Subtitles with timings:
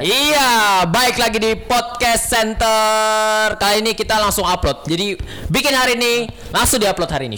[0.00, 3.52] Iya, baik lagi di podcast center.
[3.60, 4.88] Kali ini kita langsung upload.
[4.88, 5.12] Jadi
[5.52, 7.36] bikin hari ini langsung diupload hari ini.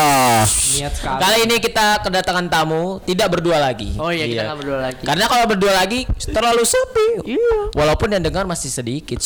[0.00, 1.20] Ah, Niat sekali.
[1.20, 4.00] Kali ini kita kedatangan tamu, tidak berdua lagi.
[4.00, 5.02] Oh iya, kita nggak berdua lagi.
[5.04, 7.36] Karena kalau berdua lagi terlalu sepi.
[7.36, 7.76] Iya.
[7.76, 9.20] Walaupun yang dengar masih sedikit.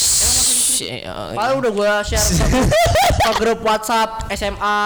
[0.83, 4.79] Eh, Padahal udah gua share ke grup WhatsApp SMA,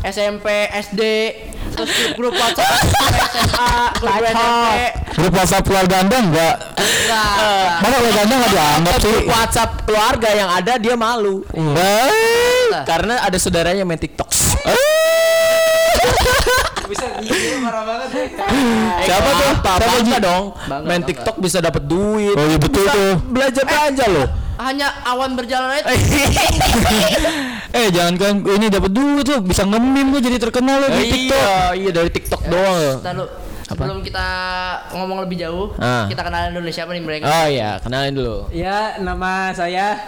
[0.00, 1.02] SMP, SD,
[1.72, 4.68] terus grup, WhatsApp SMA, grup SMP.
[5.14, 6.54] grup WhatsApp keluarga anda enggak?
[6.76, 7.70] Enggak.
[7.80, 9.08] Masa keluarga anda enggak dianggap sih?
[9.08, 11.36] Grup WhatsApp keluarga yang ada dia malu.
[11.54, 14.28] Eh, Karena ada saudaranya main TikTok.
[16.84, 17.06] bisa
[17.58, 18.28] marah banget deh.
[19.02, 19.52] Siapa tuh?
[19.56, 20.44] Siapa, Bangga dong.
[20.84, 21.02] Main.
[21.02, 22.36] TikTok bisa dapat duit.
[22.36, 23.14] Oh iya betul tuh.
[23.24, 24.26] Belanja belanja loh.
[24.54, 25.90] Hanya awan berjalan aja.
[27.74, 31.34] Eh jangan kan ini dapat duit tuh bisa nge-meme tuh jadi terkenal lo di TikTok.
[31.34, 33.02] Iya, iya dari TikTok doang.
[33.02, 33.24] Lalu
[33.64, 34.26] sebelum kita
[34.94, 36.04] ngomong lebih jauh, Ah.
[36.06, 37.24] kita kenalin dulu siapa nih mereka.
[37.24, 38.36] Oh iya, kenalin dulu.
[38.50, 39.98] Ya, nama saya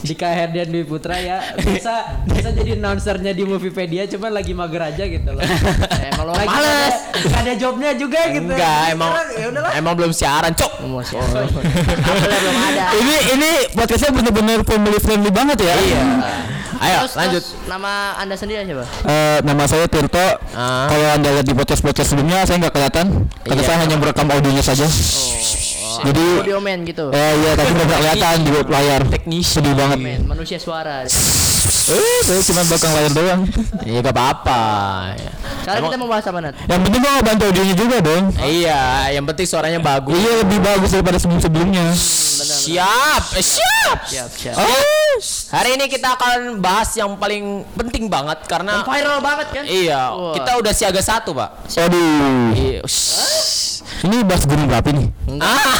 [0.00, 1.42] Dika Herdian Dwi Putra ya.
[1.58, 5.42] Bisa bisa jadi announcernya di Moviepedia, cuman lagi mager aja gitu loh.
[6.00, 6.94] Eh, kalau Lagi males.
[7.10, 8.48] ada, nggak ada jobnya juga gitu.
[8.48, 10.72] Enggak, emang Sekarang, ya emang belum siaran, cok.
[10.80, 12.84] Kabelnya belum ada.
[12.94, 15.74] Ini ini podcastnya bener-bener family friendly banget ya.
[15.76, 16.02] Iya.
[16.80, 17.42] Ayo, Terus- lanjut.
[17.44, 18.88] terus nama anda sendiri siapa?
[19.04, 20.16] Eh, nama saya Tirto.
[20.56, 20.88] Ah.
[20.88, 23.06] Kalau anda lihat di podcast podcast sebelumnya saya nggak kelihatan
[23.44, 23.68] karena Iya.
[23.68, 24.88] saya hanya merekam audionya saja.
[26.00, 27.12] Jadi Audio man gitu.
[27.12, 29.00] eh iya tapi nggak kelihatan di layar.
[29.04, 29.60] Teknisi.
[29.60, 29.98] Sedih banget.
[30.00, 31.04] Man, manusia suara.
[31.04, 33.40] Eh, saya cuma belakang layar doang.
[33.84, 34.62] Iya, gak apa-apa.
[35.60, 36.54] Sekarang kita mau bahas apa Nat?
[36.64, 38.24] Yang penting gua nggak bantu audionya juga dong.
[38.40, 38.80] Iya,
[39.12, 40.16] yang penting suaranya bagus.
[40.16, 41.84] Iya lebih bagus daripada sebelum-sebelumnya.
[42.42, 43.98] Siap, eh, siap.
[44.02, 44.54] Siap, siap.
[44.56, 45.12] Oh,
[45.50, 49.64] Hari ini kita akan bahas yang paling penting banget karena Yang viral banget kan?
[49.66, 50.00] iya,
[50.32, 51.68] kita udah siaga satu, Pak.
[51.70, 52.54] aduh.
[52.54, 52.80] Iya.
[54.00, 55.08] Ini bahas gunung berapi nih.
[55.38, 55.76] Ah,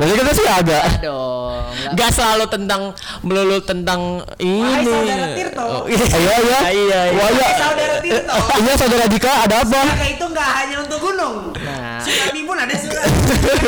[0.00, 0.82] Jadi kita sih agak.
[1.02, 1.60] dong.
[1.74, 2.82] nggak- Gak selalu tentang
[3.24, 4.60] melulu tentang ini.
[4.60, 5.64] Wahai saudara Tirto.
[5.64, 6.58] Oh, iya, Iya iya.
[6.68, 7.16] iya, iya.
[7.16, 7.48] Wah iya.
[7.56, 8.34] Saudara Tirto.
[8.62, 9.80] Iya saudara Dika ada apa?
[9.82, 11.36] Maka itu nggak hanya untuk gunung.
[11.56, 13.08] Nah, Tsunami pun ada surat.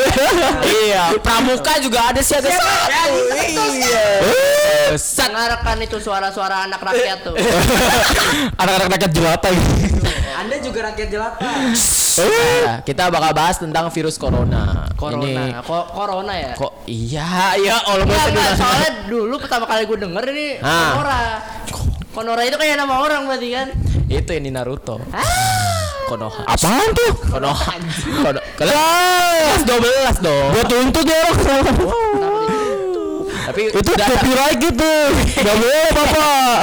[0.85, 2.61] iya, pramuka juga ada siaga Siapa?
[2.61, 2.93] satu.
[2.93, 4.05] Ya, kita betul, Iya.
[4.95, 5.29] Sat.
[5.29, 7.35] dengarkan itu suara-suara anak rakyat tuh.
[8.55, 9.99] Anak-anak rakyat jelata gitu.
[10.37, 11.49] Anda juga rakyat jelata.
[12.17, 14.89] Nah, kita bakal bahas tentang virus corona.
[14.95, 16.53] Corona, Ini kok corona ya?
[16.57, 20.99] kok iya, iya Allah Enggak, masa enggak, soalnya dulu pertama kali gue denger ini Ah.
[20.99, 21.21] Konora.
[22.11, 23.69] Konora itu kayak nama orang berarti kan?
[24.07, 24.99] Itu ini Naruto.
[26.07, 26.43] Konoha.
[26.47, 27.13] Apaan tuh?
[27.31, 27.73] Konoha.
[28.23, 28.41] Kono.
[28.55, 30.47] Kelas 12 dong.
[30.51, 31.67] Gua tuntut ya orang.
[33.47, 34.93] Tapi Itu copyright gitu.
[35.47, 36.59] Gak boleh bapak.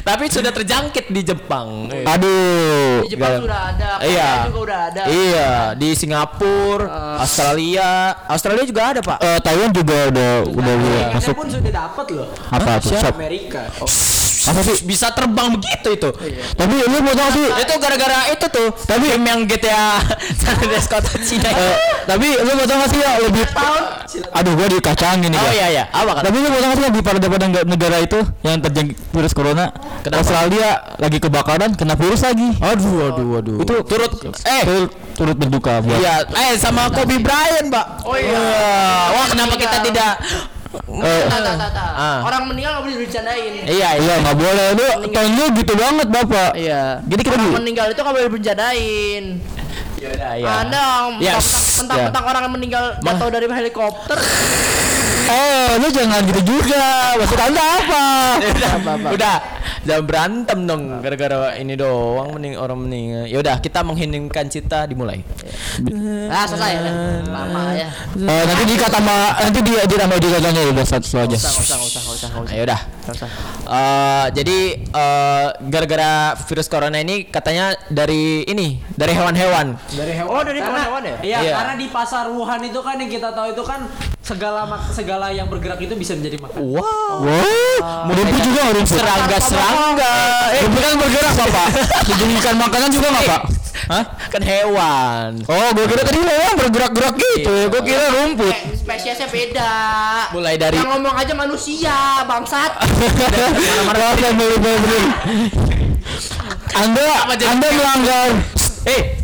[0.00, 1.90] Tapi sudah terjangkit di Jepang.
[1.90, 3.02] Aduh.
[3.02, 4.30] Di Jepang Gak- sudah ada, Korea Iya.
[4.46, 5.02] juga udah ada.
[5.04, 7.16] Iya, di Singapura, Eh.
[7.20, 7.88] Australia,
[8.26, 9.18] Australia juga ada, Pak.
[9.18, 11.34] Eh, Taiwan juga udah udah Amerikanya masuk.
[11.34, 12.28] pun sudah dapat loh.
[12.48, 12.90] Apa tuh?
[12.92, 13.14] Siap.
[14.44, 14.76] Apa sih?
[14.84, 16.10] Bisa terbang begitu itu.
[16.54, 17.46] Tapi lu mau tahu sih?
[17.64, 18.68] Itu gara-gara itu tuh.
[18.84, 20.02] Tapi game yang GTA
[20.40, 21.48] San Andreas Kota Cina.
[21.48, 23.44] Eh, tapi lu mau tahu gak sih ya lebih
[24.34, 25.54] Aduh gua dikacangin nih Oh Kak.
[25.54, 26.22] iya iya, apa kan?
[26.26, 29.66] Tapi lu mau tahu gak sih lebih pada daripada negara itu yang terjangkit virus corona?
[30.02, 30.20] Kenapa?
[30.20, 30.68] Australia
[30.98, 32.48] lagi kebakaran kena virus lagi.
[32.60, 33.56] Aduh, aduh, aduh.
[33.62, 34.12] Itu turut
[34.44, 35.98] eh turut, turut berduka buat.
[35.98, 37.86] Iya, eh sama Kobe Bryant, Pak.
[38.04, 38.38] Oh iya.
[39.14, 40.12] Wah, kenapa kita tidak
[40.74, 41.24] Eh.
[41.94, 42.20] Ah.
[42.26, 43.52] Orang meninggal nggak boleh dibicarain.
[43.62, 43.88] Iya, iya.
[43.96, 44.84] Iya nggak boleh lu
[45.34, 46.50] lu gitu banget bapak.
[46.58, 47.00] Iya.
[47.06, 49.24] Jadi kita orang di- meninggal itu nggak boleh dibicarain.
[49.94, 50.48] Ya udah, ya.
[50.60, 50.84] Anda
[51.22, 51.34] Ya,
[51.80, 52.28] mentang ya.
[52.28, 54.18] orang yang meninggal jatuh dari helikopter.
[55.24, 57.16] Eh lu jangan gitu juga.
[57.16, 58.04] Maksud anda apa?
[58.44, 58.72] udah,
[59.14, 59.36] udah,
[59.82, 63.24] jangan berantem dong gara-gara ini doang mending orang meninggal.
[63.24, 65.24] Ya udah, kita mengheningkan cita dimulai.
[66.28, 66.72] Ah, selesai.
[67.28, 67.88] Lama ya.
[68.14, 71.36] Eh, nanti Dika tambah nanti dia dia tambah di katanya ya udah satu aja.
[71.36, 72.52] Usah, usah, nggak usah, usah, usah.
[72.52, 72.80] Ayo udah.
[73.64, 79.74] Eh, jadi eh, gara-gara virus corona ini katanya dari ini, dari hewan-hewan.
[79.90, 80.30] Dari hewan.
[80.30, 81.16] Oh, dari hewan-hewan ya?
[81.24, 81.54] Iya, Iya.
[81.56, 83.80] karena di pasar Wuhan itu kan yang kita tahu itu kan
[84.24, 86.64] segala mak- segala yang bergerak itu bisa menjadi makanan.
[86.64, 86.80] Wow.
[87.20, 88.96] Wow, rumput juga rumput.
[88.96, 90.12] Serangga-serangga.
[90.50, 91.66] Eh, Rumput kan bergerak bapak.
[92.08, 93.42] Dijadikan makanan juga nggak pak?
[93.84, 94.04] Hah?
[94.32, 95.30] kan hewan.
[95.44, 97.52] Oh, gua kira tadi memang bergerak-gerak gitu.
[97.52, 97.68] Iya.
[97.68, 98.48] Gua kira rumput.
[98.48, 99.72] Eh, spesiesnya beda.
[100.32, 102.72] Mulai dari Yang ngomong aja manusia, bangsat.
[104.14, 105.04] Ya, boleh.
[106.74, 108.28] Anda, Anda melanggar.
[108.84, 109.23] eh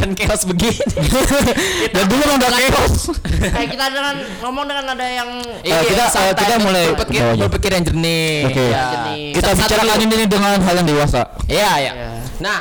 [0.00, 0.80] jangan chaos begini.
[1.90, 3.12] Dan dulu melanggar chaos.
[3.28, 5.28] Kayak kita dengan ngomong dengan ada yang
[5.60, 8.34] Eh, kita- santai, eh, kita mulai berpikir, berpikir yang jernih.
[8.46, 8.64] Oke.
[8.66, 8.84] Ya.
[8.90, 9.24] Jernih.
[9.32, 10.16] Kita Satu-satu bicarakan dulu.
[10.16, 11.20] ini dengan hal yang dewasa.
[11.44, 11.92] Iya, iya.
[11.92, 12.08] Iya.
[12.40, 12.60] Nah,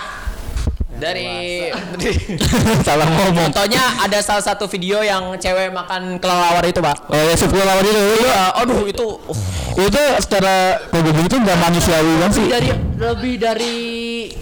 [0.91, 1.71] dari
[2.83, 3.47] Salah ngomong.
[3.47, 7.79] contohnya ada salah satu video yang cewek makan kelelawar itu pak Oh ya sup lawan
[7.81, 8.03] itu.
[8.19, 9.39] Iya, aduh itu uh,
[9.79, 12.45] itu secara kalau itu nggak manusiawi kan sih.
[12.45, 12.69] Dari
[12.99, 13.75] lebih dari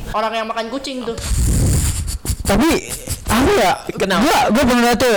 [0.10, 1.14] orang yang makan kucing tuh.
[2.48, 2.70] Tapi
[3.28, 3.72] apa ya?
[3.92, 4.22] Kenapa?
[4.24, 5.16] Gua gua bener tuh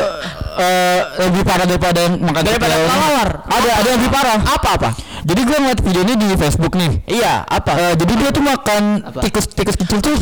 [0.58, 3.28] eh, lebih parah daripada yang makan Daripada kelelawar?
[3.46, 4.38] Ada ada yang lebih parah.
[4.42, 4.90] Apa apa?
[5.20, 6.90] Jadi gua ngeliat video ini di Facebook nih.
[7.06, 8.82] iya apa Eh, jadi dia tuh makan
[9.20, 10.14] tikus tikus kecil tuh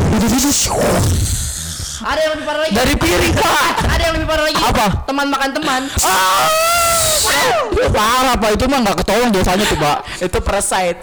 [1.98, 2.72] Ada yang lebih parah lagi.
[2.76, 3.72] dari piring pak.
[3.88, 4.60] Ada yang lebih parah lagi.
[4.62, 4.86] Apa?
[5.02, 5.80] Teman makan teman.
[7.68, 9.98] Itu parah pak itu mah nggak ketolong dosanya tuh pak.
[10.18, 10.98] itu parasite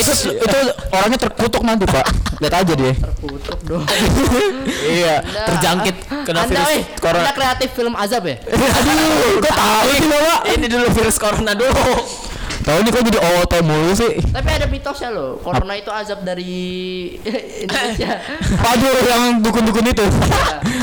[0.00, 0.58] itu itu
[0.90, 2.06] orangnya terkutuk nanti pak.
[2.40, 2.92] Lihat aja dia.
[3.20, 3.84] Kutuk dong.
[4.88, 8.36] iya Anda- terjangkit kena Anda, virus eh, corona Anda kreatif film azab ya?
[8.40, 10.40] Aduh, kok tahu sih bapak?
[10.56, 11.94] ini dulu virus corona dulu
[12.60, 14.12] Tahu nih kok jadi OOT mulu sih.
[14.22, 15.38] Tapi ada mitosnya loh.
[15.38, 16.52] Corona itu azab dari
[17.64, 18.20] Indonesia.
[18.70, 20.04] Aduh yang dukun-dukun itu.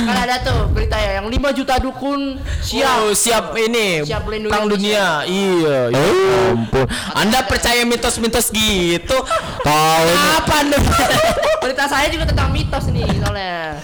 [0.07, 3.03] kan ada tuh berita ya yang 5 juta dukun siap.
[3.03, 6.55] Oh, siap ini Siap melindungi perang dunia iya ya Oh.
[6.55, 9.17] ampun anda percaya mitos-mitos gitu
[9.59, 10.07] Tahu.
[10.33, 10.77] apa anda
[11.61, 13.75] Berita saya juga tentang mitos nih soalnya.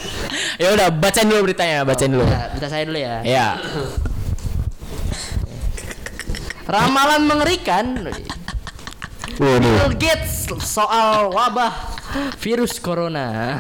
[0.56, 3.16] ya udah bacain dulu beritanya bacain dulu Ya, berita saya dulu ya.
[3.22, 3.48] ya
[6.64, 7.86] Ramalan mengerikan.
[9.34, 11.74] Bill Gates soal wabah
[12.38, 13.58] virus corona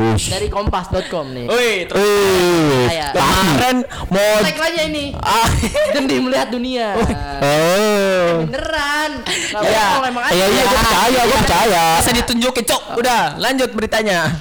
[0.00, 1.44] dari kompas.com nih.
[1.44, 2.88] Wih, terus Wih.
[2.88, 3.76] Kayak- kemarin
[4.08, 5.04] mau Cek aja ini.
[5.12, 5.48] ah,
[5.94, 6.96] Gendi melihat dunia.
[6.96, 8.48] Oh.
[8.48, 9.10] Beneran.
[9.20, 9.86] Nggak Ya.
[10.00, 10.32] emang aja.
[10.32, 11.84] Iya iya gue percaya, gue percaya.
[12.10, 14.40] ditunjukin cok udah lanjut beritanya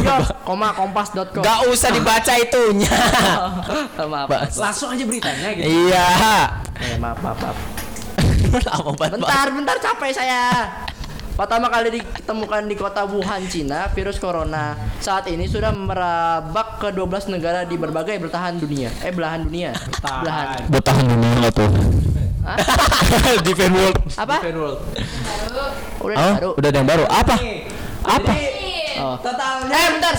[0.00, 1.40] Yo, koma kompas.com.
[1.40, 2.90] Gak usah dibaca itunya
[4.10, 4.28] maaf.
[4.50, 5.68] Langsung aja beritanya gitu.
[5.68, 6.06] iya
[6.74, 7.56] Eh, maaf, maaf, maaf.
[8.50, 9.18] Apa banget?
[9.18, 10.42] Bentar, bentar capek saya.
[11.30, 17.30] Pertama kali ditemukan di kota Wuhan, Cina, virus corona saat ini sudah merabak ke 12
[17.30, 18.90] negara di berbagai belahan dunia.
[19.00, 19.72] Eh, belahan dunia.
[20.02, 20.66] Belahan.
[20.66, 21.70] Bertahan dulu nggak tuh?
[23.46, 23.96] Defend world.
[24.16, 24.36] Apa?
[24.42, 24.78] World.
[26.00, 26.50] Udah Oh, baru.
[26.56, 27.04] udah ada yang baru.
[27.06, 27.34] Apa?
[28.02, 28.32] Apa?
[29.00, 29.16] Oh.
[29.18, 30.14] Totalnya Eh, bentar.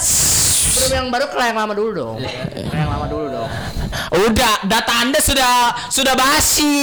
[0.72, 2.16] Belum yang baru ke yang lama dulu dong.
[2.18, 3.50] Ke yang lama dulu dong.
[4.12, 6.74] Udah, data anda sudah sudah basi.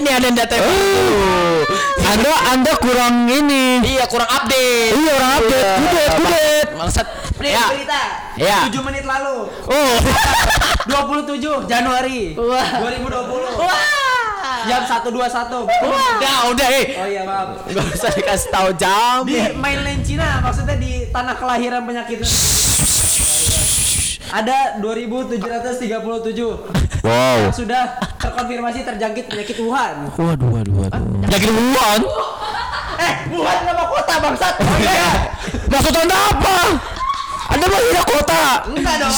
[0.00, 0.66] Ini ada yang data yang.
[0.66, 1.62] Oh.
[2.06, 3.82] Anda Anda kurang ini.
[3.82, 4.94] Iya, kurang update.
[4.94, 5.74] Iya orang update.
[5.76, 6.66] Kudet kudet.
[6.78, 7.06] Maksud
[7.42, 7.64] ya.
[7.70, 8.00] berita.
[8.38, 8.58] Ya.
[8.68, 9.36] 7 menit lalu.
[9.50, 9.94] Oh.
[10.86, 12.68] 27 Januari Wah.
[12.78, 13.58] 2020.
[13.58, 13.95] Wah.
[14.66, 15.66] Jam 1.21.
[15.66, 16.86] Udah, udah, eh.
[16.98, 17.62] Oh iya, maaf.
[17.64, 19.22] Gak usah dikasih tahu jam.
[19.22, 22.36] Di mainland Cina, maksudnya di tanah kelahiran penyakit itu.
[24.26, 26.58] Ada 2737
[27.06, 27.38] Wow.
[27.46, 30.10] yang sudah terkonfirmasi terjangkit penyakit Wuhan.
[30.18, 30.98] Waduh waduh waduh.
[31.30, 32.00] Yakin Wuhan?
[32.98, 34.54] Eh, Wuhan nama kota bangsat.
[34.58, 35.30] Oh iya.
[35.70, 36.58] Maksud anda apa?
[37.54, 38.66] Anda mau kota?
[38.66, 39.14] Enggak dong.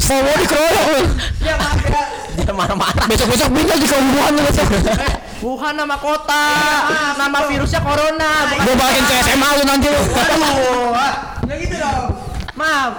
[0.00, 1.04] Saya mau dikeroyok loh.
[1.44, 1.76] Ya maaf
[2.36, 2.44] ya.
[2.44, 3.04] Dia marah-marah.
[3.08, 4.66] Besok besok pindah di Wuhan loh besok.
[5.40, 6.44] Wuhan nama kota.
[7.16, 8.30] Nama virusnya corona.
[8.60, 10.00] Gue balikin ke SMA lu nanti lu.
[10.12, 10.92] Aduh.
[11.46, 12.10] Enggak gitu dong.
[12.58, 12.92] Maaf.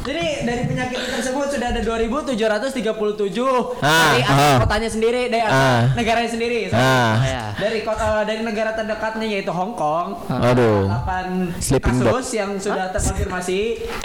[0.00, 4.56] Jadi dari penyakit tersebut sudah ada 2737 Ah, dari ah.
[4.58, 5.92] kotanya sendiri, dari Ah.
[5.92, 6.72] negaranya sendiri.
[6.72, 7.20] Ah.
[7.20, 7.44] Ya.
[7.52, 10.16] Dari kota dari negara terdekatnya yaitu Hong Kong.
[10.26, 10.88] Aduh.
[10.88, 13.60] 8 Sleeping kasus yang sudah terkonfirmasi.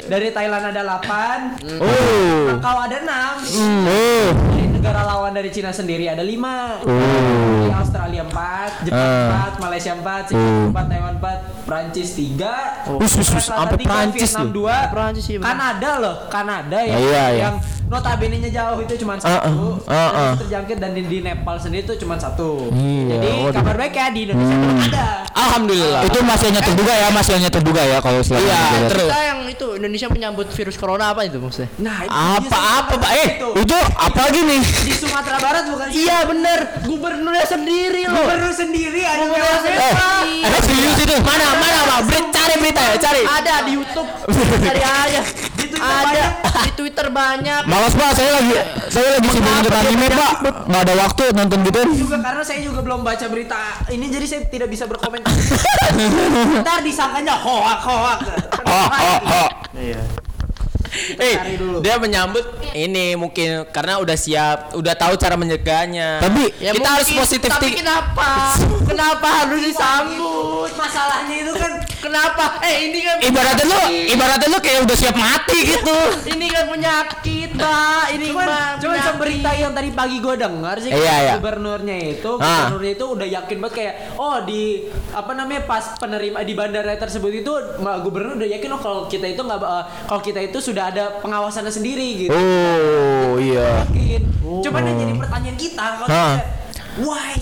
[0.05, 1.63] Dari Thailand ada 8.
[1.79, 2.51] Oh.
[2.51, 3.35] Makau ada 6.
[3.87, 4.27] Oh.
[4.51, 6.83] Dari negara lawan dari Cina sendiri ada 5.
[6.83, 6.91] Oh.
[7.63, 9.47] Di Australia 4, Jepang Ah.
[9.47, 10.27] 4, Malaysia 4, Oh.
[10.27, 12.51] Singapura 4, Taiwan 4, Prancis 3,
[12.99, 14.67] Us, us, us, sampai Prancis Vietnam loh.
[14.67, 15.49] 2, Prancis benar.
[15.85, 17.41] Kanada loh, Kanada yang, Ah, iya, iya.
[17.45, 20.25] yang notabene-nya jauh itu cuma Ah, satu, ah, dan ah.
[20.27, 22.73] itu terjangkit dan di, di Nepal sendiri itu cuma satu.
[22.73, 23.53] Iya, Jadi waduh.
[23.53, 25.05] kabar baik ya di Indonesia belum ada.
[25.31, 26.01] Alhamdulillah.
[26.03, 29.05] Itu masih hanya terduga ya, masih hanya terduga ya kalau selama Iya, terus.
[29.05, 31.69] Kita yang itu Indonesia menyambut virus corona apa itu maksudnya?
[31.77, 32.09] Nah, itu
[32.49, 33.11] Apa apa, Pak?
[33.13, 33.49] Eh, itu.
[33.61, 34.61] Itu apa lagi nih?
[34.65, 36.01] di Sumatera Barat bukan sih?
[36.01, 38.17] Iya bener, gubernurnya sendiri loh.
[38.19, 39.85] Gubernur sendiri ada Gubernur yang sendiri.
[40.41, 41.15] Eh, serius itu?
[41.21, 41.99] Mana mana Pak?
[42.33, 43.21] Cari berita ya, cari.
[43.21, 44.09] Ada di YouTube,
[44.59, 45.21] cari aja.
[45.55, 46.31] Di Twitter ada banyak.
[46.55, 47.61] di Twitter banyak.
[47.63, 48.55] Malas pak, saya lagi
[48.91, 50.33] saya lagi sibuk nonton anime pak,
[50.67, 51.79] nggak ada waktu nonton gitu.
[51.95, 53.55] juga karena saya juga belum baca berita
[53.87, 55.31] ini jadi saya tidak bisa berkomentar.
[56.63, 58.19] Ntar disangkanya hoak hoak.
[58.67, 59.49] Oh oh oh.
[59.79, 60.24] Iya.
[61.17, 61.77] Eh, cari dulu.
[61.79, 66.23] dia menyambut ini mungkin karena udah siap, udah tahu cara menyegahnya.
[66.23, 68.55] Tapi Ya kita harus mungkin, positif Tapi kenapa?
[68.87, 70.69] kenapa harus disambut?
[70.75, 71.71] Masalahnya itu kan
[72.05, 72.61] Kenapa?
[72.61, 73.79] Eh ini kan ibaratnya lu,
[74.13, 75.97] ibaratnya lu kayak udah siap mati gitu.
[76.29, 77.44] Ini kan penyakit.
[77.55, 81.33] Mbak ini Cuman, mbak cuman seberita yang tadi pagi gue dengar sih Iya, iya.
[81.35, 82.67] gubernurnya itu, Ah.
[82.67, 84.63] gubernurnya itu udah yakin banget kayak oh di
[85.09, 89.25] apa namanya pas penerima di bandara tersebut itu ma- gubernur udah yakin oh kalau kita
[89.27, 92.31] itu nggak ba- kalau kita itu sudah ada pengawasannya sendiri gitu.
[92.31, 93.83] Oh iya.
[93.85, 94.21] Yakin.
[94.61, 96.07] Cuman yang jadi pertanyaan kita kalau
[96.97, 97.33] why?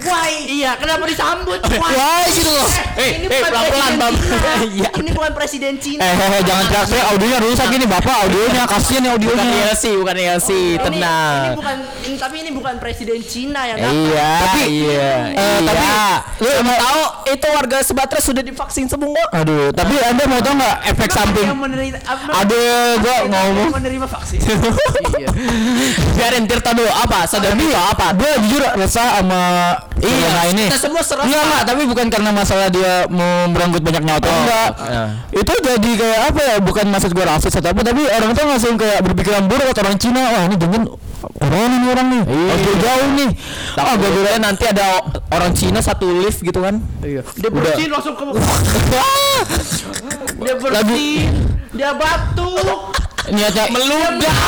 [0.00, 0.32] Why?
[0.46, 2.68] iya kenapa disambut Wah gitu loh.
[2.96, 4.14] Eh, ini eh bukan pelan-pelan bang.
[4.66, 4.88] Iya.
[4.96, 9.02] ini bukan presiden Cina Eh, eh, eh, jangan teriak audionya rusak ini bapak audionya kasihan
[9.02, 9.56] ya Bukan audionya.
[9.66, 11.40] ELC, bukan ELC, Ini- ini tenang.
[11.54, 13.94] bukan ini, tapi ini bukan presiden Cina yang datang.
[13.94, 14.30] Iya,
[14.64, 15.10] iya.
[15.30, 15.66] eh, iya.
[15.66, 15.94] tapi-
[16.38, 19.22] lu mau tahu itu warga Sumatera sudah divaksin semua.
[19.34, 21.46] Aduh, tapi anda mau tau nggak efek samping?
[22.32, 23.68] Aduh, gua ngomong.
[23.74, 24.40] menerima vaksin.
[25.16, 25.32] Iya.
[26.12, 27.24] Biarin Tirta dulu apa?
[27.24, 28.12] Sadar dulu apa?
[28.12, 29.42] Gue jujur resah sama
[29.96, 30.64] Iya, corona ini.
[30.68, 31.26] kita semua serasa.
[31.26, 34.70] Enggak, enggak, tapi bukan karena masalah dia mau merenggut banyak nyawa atau Oh, enggak.
[34.78, 35.04] iya.
[35.34, 36.54] Itu jadi kayak apa ya?
[36.60, 39.96] Bukan maksud gue rasis atau apa, tapi orang tuh langsung kayak berpikiran buruk atau orang
[39.96, 40.22] Cina.
[40.22, 40.82] Wah, ini jangan
[41.36, 42.22] orang ini orang nih.
[42.22, 42.54] Iya.
[42.76, 43.30] jauh nih.
[43.74, 44.86] Ah, gue kira nanti ada
[45.28, 46.78] orang Cina satu lift gitu kan.
[47.02, 47.26] Iya.
[47.34, 48.24] Dia bersin langsung ke
[50.36, 51.32] dia Lagi bersin,
[51.72, 52.78] dia batuk,
[53.26, 54.38] niatnya Meludah.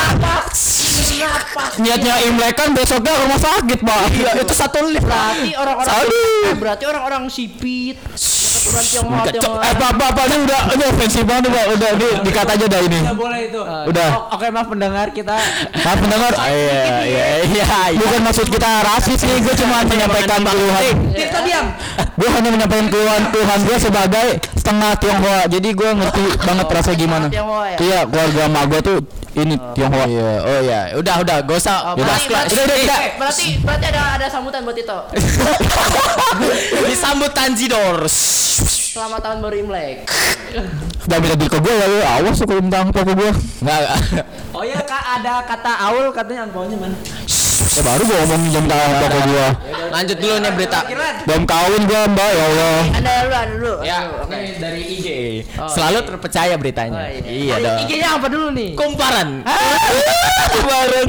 [1.01, 1.71] Napas.
[1.77, 4.01] niatnya Imlek kan besoknya rumah sakit, Pak.
[4.11, 5.03] Iya, itu satu lift.
[5.03, 6.43] Berarti orang-orang Aduh.
[6.45, 7.97] eh, berarti orang-orang sipit.
[7.99, 9.23] Yang keturunan Tionghoa.
[9.29, 9.61] Tionghoa.
[9.61, 11.65] Eh, Pak, Pak, Pak, ini udah ini ofensif banget, Pak.
[11.69, 12.99] Udah, di, dikat aja dah ini.
[12.99, 13.61] Nggak boleh itu.
[13.61, 14.09] Udah.
[14.11, 15.35] O- Oke maaf pendengar kita.
[15.75, 16.31] Maaf pendengar.
[16.39, 17.65] Iya, iya, iya.
[17.95, 20.83] Bukan maksud kita rasis nih, gue cuma menyampaikan keluhan.
[21.11, 21.65] Kita diam.
[22.15, 25.41] Gue hanya menyampaikan keluhan Tuhan gue sebagai setengah Tionghoa.
[25.47, 27.25] Jadi gue ngerti banget rasanya gimana.
[27.29, 27.43] Ya?
[27.77, 28.97] Iya, keluarga emak gue tuh
[29.37, 30.05] ini Tionghoa.
[30.09, 30.79] Iya, oh iya.
[30.97, 31.93] Udah, udah, gak usah.
[31.93, 32.99] Oh, Udah, berarti, berarti, udah, udah, udah.
[33.21, 34.99] berarti, berarti ada ada sambutan buat itu.
[36.89, 38.09] Disambut Tanjidor.
[38.89, 40.09] Selamat tahun baru Imlek.
[41.05, 41.97] Gak bisa ke gue ya, lu.
[42.01, 43.31] awas kalau minta angpau ke gue.
[43.61, 43.81] Enggak.
[44.49, 46.97] Oh ya kak ada kata aul katanya angpaunya mana?
[47.69, 49.47] Ya baru gue ngomongin jam angpau ke gue.
[49.93, 50.79] Lanjut dulu nih berita.
[51.29, 52.77] Belum kawin gue mbak, ya Allah.
[52.97, 53.73] Anda dulu, Anda dulu.
[53.85, 54.37] Ya, oke.
[54.57, 55.07] dari IG.
[55.55, 56.07] Oh, Selalu iya.
[56.09, 56.99] terpercaya beritanya.
[57.05, 57.77] Oh, Iya Dari dong.
[57.85, 58.69] IG-nya apa dulu nih?
[58.73, 59.29] Kumparan.
[60.53, 61.07] Kumparan.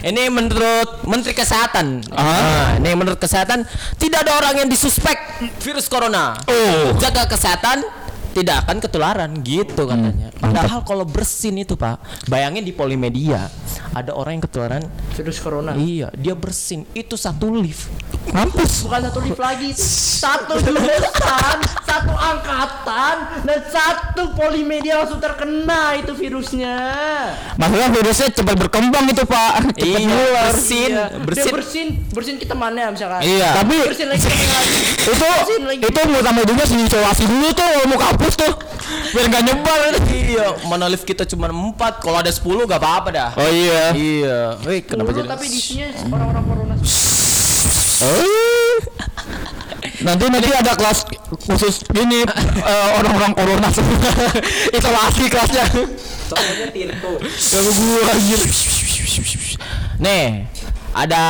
[0.00, 2.00] Ini menurut Menteri Kesehatan.
[2.16, 2.24] Ah.
[2.24, 3.68] Nah, ini menurut kesehatan
[4.00, 5.18] tidak ada orang yang disuspek
[5.60, 6.32] virus corona.
[6.48, 6.96] Oh.
[6.96, 7.84] Jaga kesehatan
[8.40, 10.28] tidak akan ketularan gitu katanya.
[10.34, 10.50] mantap.
[10.64, 13.46] Padahal kalau bersin itu Pak, bayangin di Polimedia
[13.90, 14.82] ada orang yang ketularan.
[15.12, 15.72] Virus corona.
[15.74, 17.90] Iya, dia bersin itu satu lift.
[18.30, 18.86] Mampus.
[18.86, 26.76] Bukan satu lift lagi, satu jurusan, satu angkatan, dan satu polimedia langsung terkena itu virusnya.
[27.56, 29.74] Masalah virusnya cepat berkembang itu pak.
[29.74, 30.44] Cepat Iya, nular.
[30.48, 31.04] bersin, Iya.
[31.18, 31.42] bersin.
[31.42, 33.20] Dia bersin, bersin kita mana misalkan?
[33.20, 33.48] Iya.
[33.56, 34.78] Tapi Bersin lagi lagi.
[35.10, 35.82] itu Bersin lagi.
[35.82, 37.98] itu mau tambah juga sih isolasi dulu tuh mau
[38.30, 38.52] kampus tuh
[39.12, 39.80] biar nggak nyebar
[40.30, 43.30] Iya, mana lift kita cuma 4, kalau ada 10 gak apa-apa dah.
[43.34, 44.38] oh iya Iya.
[44.62, 45.26] Wih, kenapa jadi?
[45.26, 46.74] tapi di sini orang-orang corona.
[48.00, 48.78] Eh.
[50.00, 51.04] nanti nanti ada kelas
[51.44, 54.00] khusus gini eh, orang-orang corona semua
[54.78, 55.66] isolasi kelasnya
[56.24, 57.20] Soalnya Tirto.
[57.20, 58.40] gak gua anjir
[60.00, 60.48] Nih,
[60.96, 61.24] ada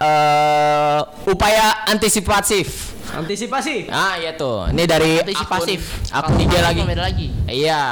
[0.00, 2.89] eh, upaya antisipasif.
[3.10, 3.88] Antisipasi.
[3.88, 4.70] Ah, iya tuh.
[4.70, 5.80] Ini dari Antisipasif.
[6.10, 6.80] Akun, akun IG Kalau lagi.
[6.84, 7.26] beda lagi.
[7.46, 7.82] Iya.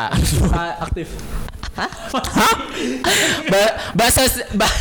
[0.50, 1.08] Ah, aktif.
[3.48, 4.78] Ba- bahasa ba-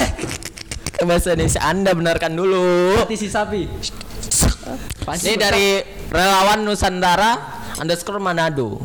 [0.99, 2.97] bahasa Indonesia Anda benarkan dulu.
[2.99, 3.69] Antisi sapi.
[5.07, 5.79] Ini dari
[6.09, 7.37] relawan Nusantara
[7.77, 8.81] underscore Manado.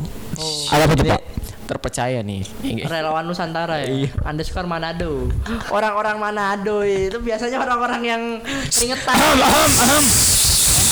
[0.69, 1.21] ada apa tuh Ini pak
[1.63, 2.43] terpercaya nih.
[2.83, 3.87] Relawan Nusantara ya.
[3.89, 4.09] Iya.
[4.21, 5.31] Underscore Manado.
[5.69, 8.21] Orang-orang Manado itu biasanya orang-orang yang
[8.69, 9.15] keringetan.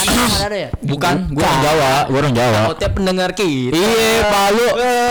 [0.02, 0.70] Orang Manado ya?
[0.82, 2.60] Bukan, gua orang Jawa gua orang Jawa.
[2.66, 3.76] Takutnya pendengar kita.
[3.78, 4.66] iya pak lu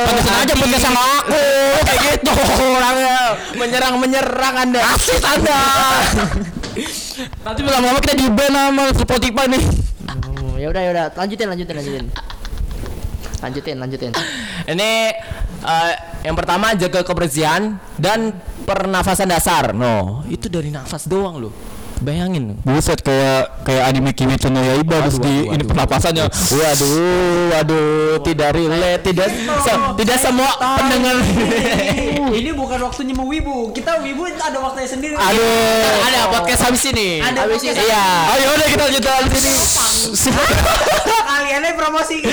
[0.06, 0.60] pantesan aja Adi.
[0.60, 1.42] podcast sama aku.
[1.86, 2.32] Kayak gitu.
[2.58, 3.16] Orangnya.
[3.54, 4.80] Menyerang menyerang anda.
[4.94, 5.60] Asis anda.
[7.44, 9.62] Nanti lama-lama kita di ban sama Spotify nih.
[10.10, 12.06] Oh, ya udah ya udah, lanjutin lanjutin lanjutin.
[13.40, 14.12] Lanjutin lanjutin.
[14.68, 14.90] ini
[15.64, 15.92] eh,
[16.24, 19.72] yang pertama jaga kebersihan dan pernafasan dasar.
[19.72, 25.16] No itu dari nafas doang loh bayangin Buset kayak kayak anime Kimetsu no Yaiba terus
[25.16, 26.26] di ini pernapasannya.
[26.28, 26.92] waduh
[27.50, 29.28] waduh tidak relate tidak
[29.60, 31.16] se- tidak semua pendengar
[32.30, 33.74] Ini bukan waktunya mau wibu.
[33.74, 35.18] Kita wibu ada waktunya sendiri.
[35.18, 36.06] Aduh.
[36.06, 37.74] ada podcast habis ini Ada Habis ini.
[37.74, 39.02] iya Ayo udah kita lanjut
[39.34, 39.58] sini.
[41.26, 42.22] Kalian promosi.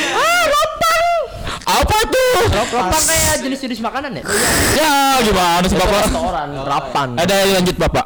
[1.67, 2.35] Apa tuh?
[2.47, 4.23] Ropang kayak jenis-jenis makanan ya?
[4.79, 6.07] Ya gimana sih bapak?
[6.07, 8.05] restoran rapan Ada yang lanjut bapak.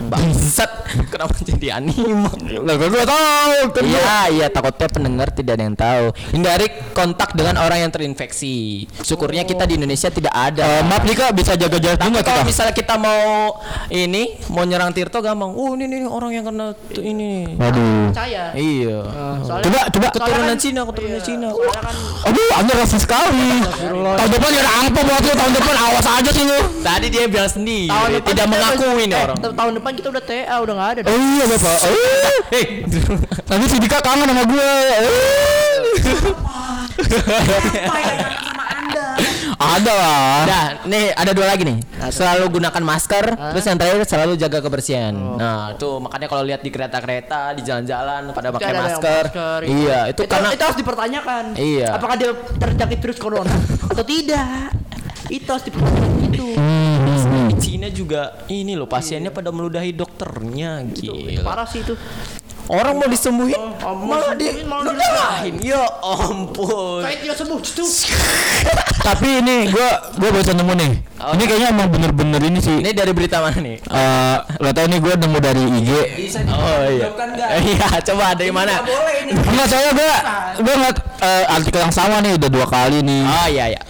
[0.00, 0.70] Bangsat,
[1.12, 2.30] kenapa jadi anime?
[2.56, 3.54] Lah gua gak tahu.
[3.72, 6.04] Kan Iya, iya takutnya pendengar tidak ada yang tahu.
[6.30, 8.86] Hindari kontak dengan orang yang terinfeksi.
[9.00, 10.82] Syukurnya kita di Indonesia tidak Eh, ada.
[10.82, 12.46] maaf nih kak, bisa jaga jarak juga kalau kita.
[12.46, 15.50] misalnya kita mau ini mau nyerang Tirto gampang.
[15.50, 17.54] Oh ini nih orang yang kena tuh ini.
[17.54, 18.10] Waduh.
[18.10, 18.52] Percaya.
[18.52, 18.98] Iya.
[19.40, 20.06] Soalnya- Coba, coba.
[20.10, 21.48] Keturunan kan- Cina, keturunan iya, Cina.
[21.50, 23.50] Kan Aduh, anda rasis sekali.
[23.88, 25.32] Tahun depan ya ada buat lu.
[25.32, 26.58] Tahun depan awas aja sih lu.
[26.78, 29.36] Tadi dia bilang sendiri tahun depan tidak mengakui nih eh, orang.
[29.38, 31.00] ta- Tahun depan kita udah TA udah nggak ada.
[31.08, 31.78] Oh iya bapak.
[31.84, 31.94] Eh,
[32.48, 32.64] Hei,
[33.48, 34.70] Nanti si Dika kangen sama gue.
[34.98, 36.18] Eh.
[39.58, 40.38] Ada lah.
[40.46, 41.78] Nah, nih ada dua lagi nih.
[42.08, 45.14] Selalu gunakan masker, terus yang terakhir selalu jaga kebersihan.
[45.14, 49.24] Nah, tuh makanya kalau lihat di kereta-kereta, di jalan-jalan pada pakai ada yang masker.
[49.28, 51.42] masker, Iya, itu, karena itu harus dipertanyakan.
[51.58, 51.88] Iya.
[51.98, 53.50] Apakah dia terjangkit virus corona
[53.92, 54.70] atau tidak?
[55.28, 56.46] Itu harus dipertanyakan itu.
[57.48, 61.44] di Cina juga ini loh pasiennya pada meludahi dokternya gila.
[61.44, 61.94] Parah sih itu.
[62.68, 65.56] Orang mau disembuhin Oh, mau malah di ludahin.
[65.64, 67.00] Ya ampun.
[67.00, 67.84] Saya tidak sembuh itu.
[69.08, 69.88] Tapi ini gue
[70.20, 70.92] gue baca nemu nih.
[71.18, 72.76] Ini kayaknya emang bener-bener ini sih.
[72.84, 73.80] Ini dari berita mana nih?
[73.80, 75.90] Eh, lo tau ini gue nemu dari IG.
[76.20, 77.08] Bisa Oh iya.
[77.72, 78.84] Iya, coba dari mana?
[78.84, 79.32] Nggak boleh ini.
[79.32, 80.12] Enggak saya gue
[80.60, 83.22] gue ngeliat eh, artikel yang sama nih udah dua kali nih.
[83.24, 83.80] Oh iya iya.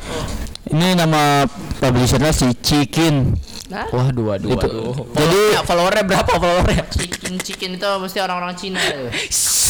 [0.69, 1.49] Ini nama
[1.81, 3.33] publishernya si Chicken.
[3.69, 4.69] Nah, Waduh waduh Itu.
[4.69, 4.95] waduh.
[5.13, 6.85] Jadi Followernya berapa berapa followernya?
[6.89, 8.81] chicken chicken itu mesti orang-orang Cina.
[8.81, 9.13] ya.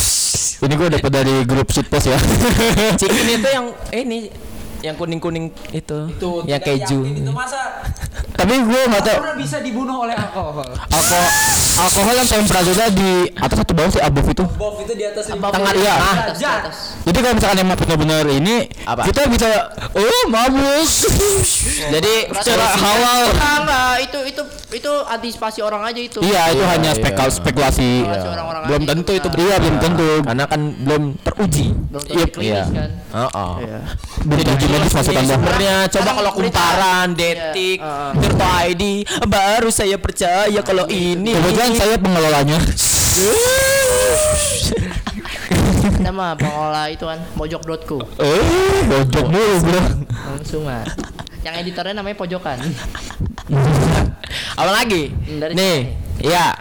[0.66, 2.18] ini gue dapat dari grup shitpost ya.
[2.94, 4.18] Chicken itu yang ini
[4.78, 7.02] yang kuning-kuning itu, Tuh, yang keju.
[7.02, 7.82] Itu masa
[8.38, 10.62] Tapi gue nggak tahu bisa dibunuh oleh alkohol.
[10.70, 11.26] alkohol
[11.78, 14.44] alkohol yang temperaturnya di atas atau bawah sih above itu.
[14.54, 15.94] Bob itu di atas lima Tengah iya.
[17.02, 19.02] Jadi kalau misalkan emang benar-benar ini Apa?
[19.10, 19.48] kita bisa
[19.90, 20.86] oh mabuk.
[21.98, 23.22] Jadi secara halal.
[24.68, 26.18] Itu antisipasi orang aja itu.
[26.20, 26.98] Iya, itu Iya, hanya iya.
[26.98, 27.90] spekul spekulasi.
[28.02, 29.44] Spekulasi orang-orang belum aja tentu itu, itu nah.
[29.44, 30.08] Iya, belum tentu.
[30.22, 31.66] karena kan belum teruji.
[31.88, 32.62] Belum Iya, klinis iya.
[32.68, 32.90] kan.
[33.08, 33.52] Heeh.
[33.58, 33.78] Iya.
[34.20, 35.34] Belum uji medis maksud Ini anda.
[35.34, 38.10] sebenarnya coba kalau kumparan, detik, Iya, heeh.
[38.18, 38.82] Tirto ID,
[39.24, 41.32] baru saya percaya kalau ini.
[41.32, 42.58] Kebetulan saya pengelolanya.
[45.98, 47.98] Ada mah pengolah itu kan mojok.co.
[48.18, 48.42] Eh,
[48.86, 49.80] bojok dulu, Bro.
[50.30, 50.84] Langsung mah.
[51.40, 52.58] Yang editornya namanya pojokan.
[54.60, 55.12] Apa lagi?
[55.12, 55.78] Dari Nih,
[56.20, 56.52] iya.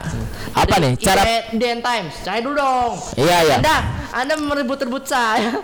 [0.55, 1.21] Apa Dari nih cara?
[1.53, 2.13] IDN Times.
[2.23, 2.93] Cari dulu dong.
[3.19, 3.55] Iya iya.
[3.59, 3.77] Anda,
[4.15, 5.51] Anda merebut-rebut saya.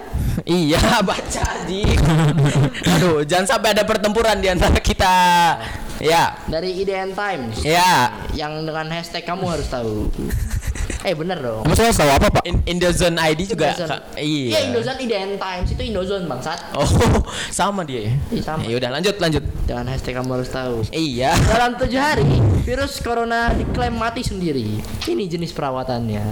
[0.50, 2.00] Iya baca Dik.
[2.98, 5.14] Aduh, jangan sampai ada pertempuran di antara kita.
[6.04, 7.64] Ya, Dari IDN Times.
[7.64, 8.12] ya.
[8.36, 10.08] Yang dengan hashtag kamu harus tahu.
[11.04, 11.64] Eh bener dong.
[11.68, 12.44] Kamu saya tahu apa, Pak?
[12.48, 13.76] In Indozone ID juga.
[13.76, 14.04] Indozone.
[14.16, 14.60] Iya, iya.
[14.72, 16.60] Indozone IDN Times itu Indozone bangsat.
[16.80, 16.88] Oh,
[17.52, 18.08] sama dia.
[18.08, 18.14] ya?
[18.32, 18.64] Iya, sama.
[18.64, 19.44] Ya udah lanjut lanjut.
[19.68, 20.84] Dengan hashtag kamu harus tahu.
[20.96, 21.36] Iya.
[21.52, 22.28] Dalam tujuh hari,
[22.64, 24.80] virus corona diklaim mati sendiri.
[25.04, 26.24] Ini jenis perawatannya.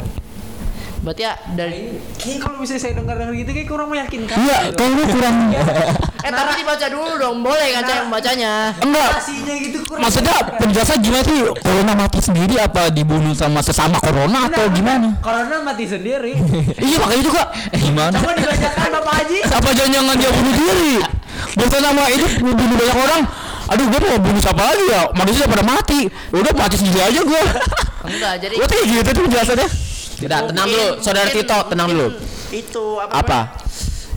[1.01, 4.37] Berarti ya dari Kayaknya kalau misalnya saya dengar dengar gitu kayak kurang meyakinkan.
[4.39, 5.35] Iya, kamu kurang
[6.21, 9.09] Eh tapi dibaca dulu dong, boleh kan saya membacanya enggak.
[9.41, 10.01] Gitu kurang.
[10.05, 11.39] Maksudnya penjelasan gimana sih?
[11.61, 15.17] Corona mati sendiri apa dibunuh sama sesama corona atau gimana?
[15.21, 16.33] Corona mati sendiri.
[16.81, 18.17] Iya makanya juga eh, gimana?
[18.19, 19.39] Coba dibacakan Bapak Haji.
[19.47, 20.93] Apa jangan-jangan dia bunuh diri?
[21.57, 23.21] Bukan nama itu bunuh banyak orang.
[23.71, 25.01] Aduh, gue mau bunuh siapa lagi ya?
[25.15, 25.99] Manusia pada mati.
[26.35, 27.41] Udah mati sendiri aja gue.
[28.03, 29.69] Enggak, jadi Gue kayak gitu tuh penjelasannya.
[30.21, 32.07] Udah tenang dulu, Saudara Tito, tenang dulu.
[32.51, 33.11] Itu apa?
[33.23, 33.39] Apa?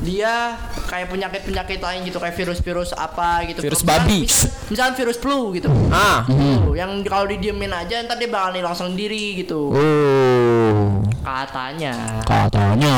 [0.04, 3.60] Dia kayak penyakit-penyakit lain gitu kayak virus-virus apa gitu.
[3.60, 4.20] Virus Misalkan- babi.
[4.64, 5.68] Misalkan virus flu gitu.
[5.88, 9.72] Ah, Tuh, yang kalau didiemin aja ntar dia bakal hilang sendiri gitu.
[9.72, 12.20] Oh, Katanya.
[12.28, 12.96] katanya.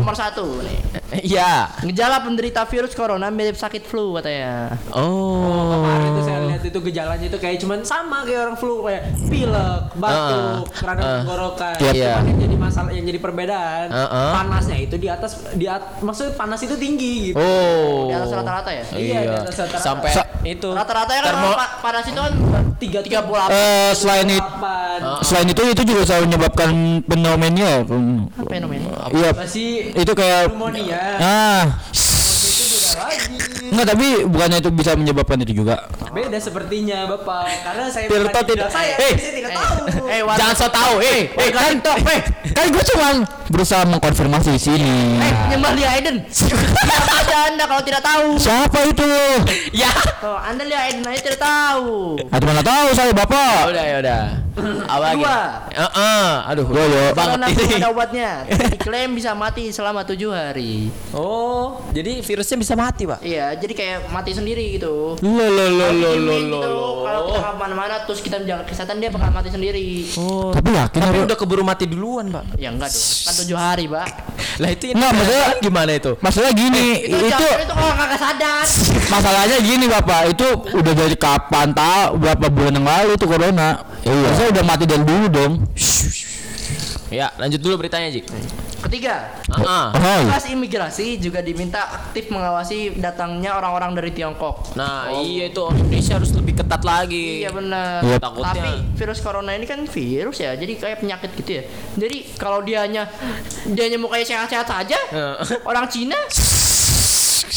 [0.00, 0.80] Nomor satu nih.
[1.22, 1.68] iya.
[1.84, 4.72] Gejala penderita virus corona mirip sakit flu katanya.
[4.96, 5.76] Oh.
[5.76, 9.82] Kemarin itu saya lihat itu gejalanya itu kayak cuman sama kayak orang flu kayak pilek,
[9.94, 11.14] batuk, radang ah.
[11.20, 11.76] tenggorokan.
[11.92, 12.12] Iya.
[12.16, 14.32] Cuman yang jadi masalah yang jadi perbedaan Ah, ah.
[14.40, 17.38] panasnya itu di atas di at, maksudnya panas itu tinggi gitu.
[17.38, 18.08] Oh.
[18.08, 18.84] Di atas rata-rata ya?
[18.96, 19.84] Iya, di atas rata-rata.
[19.84, 20.70] Sampai Sa- itu.
[20.70, 22.32] Rata-rata ya kan Termo- pa- panas itu kan
[22.76, 24.98] Tiga tiga puluh Eh, selain itu, delapan.
[25.00, 25.20] Ah.
[25.20, 26.68] selain itu itu juga selalu menyebabkan
[28.28, 28.88] apa fenomena?
[29.08, 29.30] Iya,
[29.96, 31.00] itu kayak pneumonia.
[31.16, 33.36] ah, itu beda lagi.
[33.76, 35.84] Enggak tapi bukannya itu bisa menyebabkan itu juga.
[36.08, 37.44] Beda sepertinya Bapak.
[37.62, 39.76] Karena saya Tirta bukan tidak- saya, Eh, saya tidak eh, tahu.
[40.08, 41.72] eh, warga- Jangan so tahu, eh, eh kan,
[42.08, 43.08] eh, Kan gue cuma
[43.46, 44.94] berusaha mengkonfirmasi di sini.
[45.18, 46.16] Eh, penyembah Lia Aiden.
[46.26, 46.56] Siapa
[47.14, 48.26] aja Anda kalau tidak tahu?
[48.36, 49.08] Siapa itu?
[49.74, 49.92] ya.
[50.22, 52.16] Oh, Anda Lia Aiden aja tidak tahu.
[52.18, 53.68] Aku mana tahu saya bapak.
[53.68, 54.22] Udah ya udah.
[54.86, 55.20] Apa lagi?
[55.20, 55.40] Dua.
[55.68, 56.28] Heeh.
[56.48, 57.02] Aduh, Gua yo.
[57.12, 57.76] banget ini.
[57.76, 58.30] ada obatnya.
[58.72, 60.88] Diklaim bisa mati selama tujuh hari.
[61.12, 63.20] Oh, jadi virusnya bisa mati, Pak?
[63.20, 65.18] Iya, jadi kayak mati sendiri gitu.
[65.18, 66.56] Lo lo lo Kalau lo lo didiemin lo.
[66.56, 70.06] gitu, Kalau kita ke mana-mana terus kita menjaga kesehatan dia bakal mati sendiri.
[70.14, 70.54] Oh.
[70.54, 72.54] Tapi yakin Tapi udah keburu mati duluan, Pak.
[72.54, 73.02] Ya enggak dong.
[73.26, 74.06] Kan tujuh hari, Pak.
[74.56, 76.12] Lah itu Nggak, maksudnya- gimana itu?
[76.16, 78.64] Masalah gini, Itu, itu jangan- itu kalau kakak sadar.
[79.14, 83.68] masalahnya gini bapak, itu udah dari kapan tahu berapa bulan yang lalu itu corona.
[84.00, 84.28] Iya.
[84.32, 85.52] Saya udah mati dari dulu dong.
[87.06, 88.26] Ya, lanjut dulu beritanya, Jik.
[88.86, 89.34] Ketiga.
[89.50, 94.78] Oh, Petugas imigrasi juga diminta aktif mengawasi datangnya orang-orang dari Tiongkok.
[94.78, 97.42] Nah, iya itu Indonesia harus lebih ketat lagi.
[97.42, 98.06] Iya benar.
[98.06, 98.18] Iya.
[98.22, 98.54] Takutnya.
[98.54, 101.62] Tapi virus corona ini kan virus ya, jadi kayak penyakit gitu ya.
[101.98, 103.10] Jadi kalau dianya
[103.66, 105.66] dianya mukanya sehat-sehat saja, Heeh.
[105.66, 106.18] orang Cina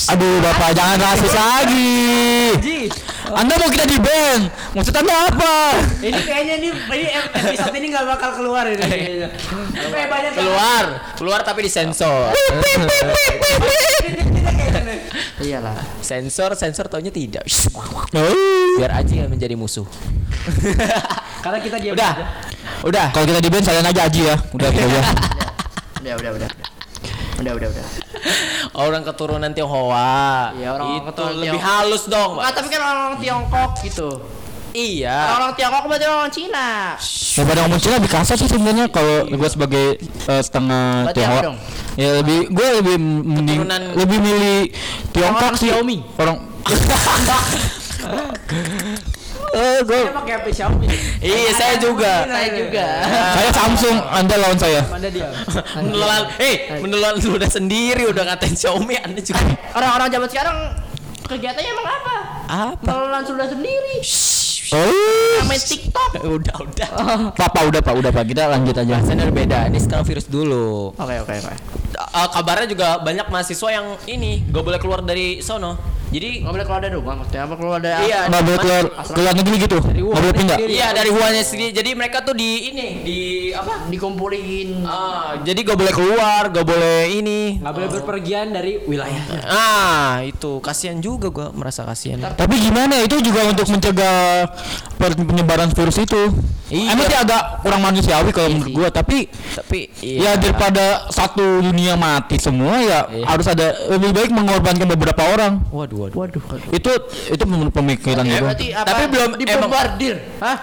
[0.10, 2.90] aduh bapak jangan rasis lagi.
[3.30, 4.50] Anda mau kita di ban?
[4.74, 5.54] Maksud anda apa?
[6.02, 8.82] Ini kayaknya ini ini episode ini nggak bakal keluar ini.
[8.82, 12.34] banyak yang- keluar, keluar tapi disensor.
[15.40, 15.78] iyalah.
[16.02, 17.46] sensor, sensor taunya tidak.
[18.76, 19.86] Biar aja yang menjadi musuh.
[21.40, 22.14] Karena kita diam Udah.
[22.16, 22.26] aja.
[22.84, 23.08] Udah.
[23.14, 24.38] Kalau kita di ban kalian aja aja ya.
[24.52, 25.02] Udah gitu aja.
[26.00, 26.50] Udah, udah, udah.
[27.40, 28.09] Udah, udah, udah.
[28.72, 30.52] Orang keturunan Tionghoa.
[30.54, 31.80] Iya, orang itu keturunan lebih Tionghoa.
[31.80, 32.42] halus dong, Pak.
[32.42, 34.10] Nah, tapi kan orang Tiongkok gitu.
[34.70, 35.18] Iya.
[35.34, 36.94] Orang Tiongkok berarti orang Cina.
[37.34, 41.42] Daripada ngomong Cina lebih kasar sih sebenarnya kalau gue sebagai eh, setengah Berarti apa Tionghoa.
[41.44, 41.58] dong?
[41.96, 44.60] Ya lebih gue lebih mending Keturunan- lebih milih
[45.10, 45.68] Tiongkok Orang sih.
[45.68, 45.98] Xiaomi.
[46.16, 46.38] Orang
[49.50, 50.88] Eh, gue Dia pakai HP Xiaomi.
[51.20, 52.14] Iya, saya juga.
[52.30, 52.86] Saya juga.
[53.10, 54.82] saya Samsung, Anda lawan saya.
[54.86, 55.34] Anda diam.
[55.86, 59.42] Menelan, eh, menelan lu udah sendiri udah ngatain Xiaomi Anda juga.
[59.74, 60.58] Orang-orang zaman sekarang
[61.26, 62.16] kegiatannya emang apa?
[62.50, 62.90] Apa?
[62.90, 63.98] Menelan sudah sendiri.
[64.70, 66.22] Oh, Main TikTok.
[66.38, 66.90] udah, udah.
[67.34, 68.24] Papa udah pak, udah pak.
[68.30, 69.02] Kita lanjut aja.
[69.02, 69.60] Bahasannya udah beda.
[69.74, 70.94] Ini sekarang virus dulu.
[70.94, 71.56] Oke, oke, oke.
[71.90, 75.74] Eh, kabarnya juga banyak mahasiswa yang ini gak boleh keluar dari sono.
[76.10, 78.20] Jadi Nggak boleh keluar dari rumah maksudnya apa keluar dari Iya.
[78.30, 79.78] Nggak boleh keluar keluar negeri gitu.
[79.80, 80.58] Nggak boleh pindah.
[80.60, 81.72] Iya dari Wuhannya sendiri.
[81.72, 83.18] Jadi mereka tuh di ini di
[83.52, 83.86] apa?
[83.90, 84.86] dikumpulin.
[84.86, 87.58] Ah, jadi gak boleh keluar, gak boleh ini.
[87.60, 89.40] Nggak boleh berpergian dari wilayahnya.
[89.46, 92.22] Ah, itu kasihan juga gua merasa kasihan.
[92.22, 94.46] Tapi gimana itu juga untuk mencegah
[94.98, 96.22] penyebaran virus itu.
[96.70, 96.94] Iya.
[96.94, 99.26] Emang sih agak kurang manusiawi kalau Iya menurut gua, tapi
[99.58, 103.26] Tapi ya daripada satu dunia mati semua ya Iya.
[103.26, 105.66] harus ada lebih baik mengorbankan beberapa orang.
[105.74, 106.16] Waduh, waduh.
[106.16, 106.42] Waduh.
[106.72, 106.92] Itu
[107.30, 108.46] itu pemikiran gitu.
[108.46, 108.88] berarti apa?
[108.88, 110.16] Tapi belum- dibombardir.
[110.40, 110.58] Hah?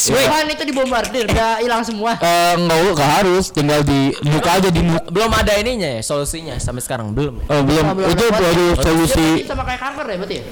[0.00, 2.16] Wuhan itu dibombardir, udah hilang semua.
[2.16, 4.80] Eh enggak enggak harus tinggal di buka aja di
[5.12, 7.36] Belum ada ininya ya, solusinya sampai sekarang belum.
[7.44, 7.84] Oh, belum.
[8.08, 10.44] Itu baru solusi berarti sama kayak kanker ya berarti ya?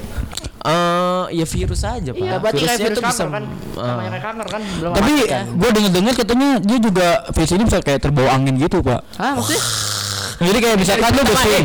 [0.59, 2.18] Eh, ya virus aja, Pak.
[2.18, 3.44] Iya, berarti kayak Virusnya virus tuh kanker bisa- kan.
[3.79, 5.44] Namanya kayak kanker kan belum tapi kan.
[5.49, 9.33] gue denger dengar katanya dia juga virus ini bisa kayak terbawa angin gitu pak Hah,
[9.33, 9.62] maksudnya?
[10.38, 11.64] Jadi kayak misalkan lu bersin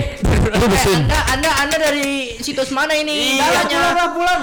[0.53, 3.37] lu bersin Anda, anda, anda dari situs mana ini?
[3.37, 4.05] Iya, Dalanya.
[4.11, 4.41] pulang.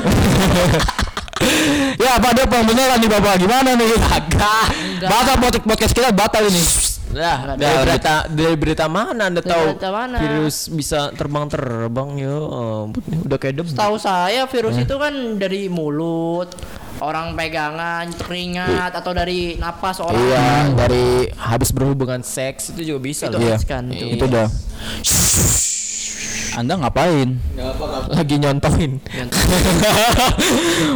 [1.97, 4.67] ya apa ada beneran nih bapak gimana nih agak
[5.01, 6.63] batal podcast podcast kita batal ini
[7.11, 10.15] Nah, Nggak dari berita dari berita mana Anda tahu berita mana?
[10.23, 12.37] virus bisa terbang-terbang ya?
[12.87, 13.03] ampun.
[13.27, 13.75] Udah kayak debu.
[13.75, 16.55] Tahu saya virus itu kan dari mulut,
[16.99, 20.19] orang pegangan, keringat atau dari napas orang.
[20.19, 23.27] Iya, dari habis berhubungan seks itu juga bisa.
[23.27, 23.57] Itu Iya.
[23.63, 24.19] kan, itu.
[24.19, 24.47] itu udah
[26.51, 27.39] anda ngapain
[28.11, 28.99] Lagi nyontoin.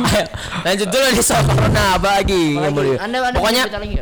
[0.02, 0.24] Ayo,
[0.66, 3.96] lanjut dulu nih soal corona apa lagi di- anda, anda pokoknya lagi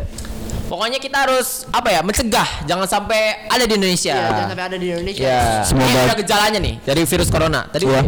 [0.65, 4.17] pokoknya kita harus apa ya mencegah jangan sampai ada di Indonesia.
[4.17, 5.23] Iya, jangan sampai ada di Indonesia.
[5.23, 5.43] Ya.
[5.63, 7.61] Semoga- Ini ada gejalanya nih dari virus corona.
[7.69, 8.01] Tadi Iya.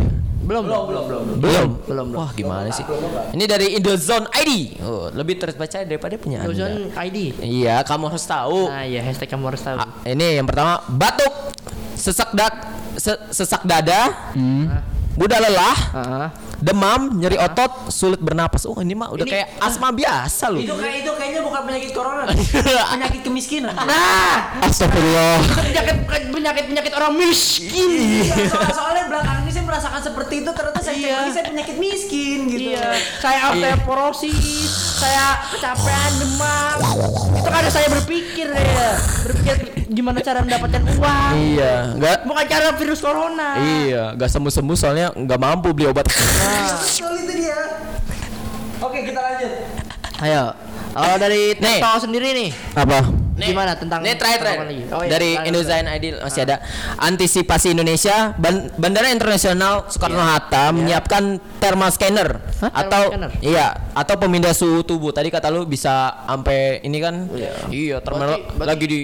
[0.44, 1.22] Belum, belum, belum, belum.
[1.24, 1.38] belum.
[1.40, 2.06] Belum, belum.
[2.14, 2.84] Wah, gimana sih?
[3.32, 4.52] Ini dari Indozone ID.
[4.80, 6.52] Oh, lebih terpercaya daripada punya Anda.
[6.52, 7.18] Ozon ID.
[7.40, 8.68] Iya, kamu harus tahu.
[8.68, 9.78] Nah, iya hashtag kamu harus tahu.
[9.78, 11.32] Ah, ini yang pertama batuk,
[11.94, 12.52] sesak dak,
[12.94, 14.12] se- sesak dada,
[15.14, 16.28] mudah lelah, Heeh.
[16.64, 18.64] Demam, nyeri otot, sulit bernapas.
[18.64, 20.58] Oh ini mah udah Ini- kayak asma biasa loh.
[20.58, 22.24] Itu kayak itu kayaknya bukan penyakit corona.
[22.94, 23.76] penyakit kemiskinan.
[23.76, 25.96] Nah, astagfirullah itu penyakit
[26.30, 27.88] penyakit penyakit orang miskin.
[28.24, 31.14] Iya, soal- soalnya belakangan ini saya merasakan seperti itu ternyata saya Iya.
[31.18, 32.70] lagi saya penyakit miskin gitu.
[32.72, 36.73] Iya, saya osteoporosis, saya kecapean, demam.
[36.94, 38.90] Itu kan saya berpikir ya,
[39.26, 39.56] berpikir
[39.90, 41.32] gimana cara mendapatkan uang.
[41.34, 42.16] Iya, nggak.
[42.26, 43.48] Bukan cara virus corona.
[43.58, 46.06] Iya, nggak sembuh sembuh soalnya nggak mampu beli obat.
[46.06, 47.60] Betul itu dia.
[48.78, 49.50] Oke, kita lanjut.
[50.22, 50.54] Ayo,
[50.94, 51.82] kalau dari Nih.
[51.82, 54.46] Teto sendiri nih, apa Nih, Gimana tentang Nih terakhir?
[54.94, 56.56] Oh, iya, dari terakhir, Indonesia Ideal masih ada
[56.96, 61.22] antisipasi Indonesia Ban- Bandara Internasional Soekarno Hatta menyiapkan
[61.58, 62.70] thermal scanner Hah?
[62.70, 63.42] atau Thermal scanner?
[63.42, 65.10] iya atau pemindah suhu tubuh.
[65.10, 67.26] Tadi kata lu bisa sampai ini kan?
[67.68, 69.00] Iya, termal Berarti- berarti- lagi di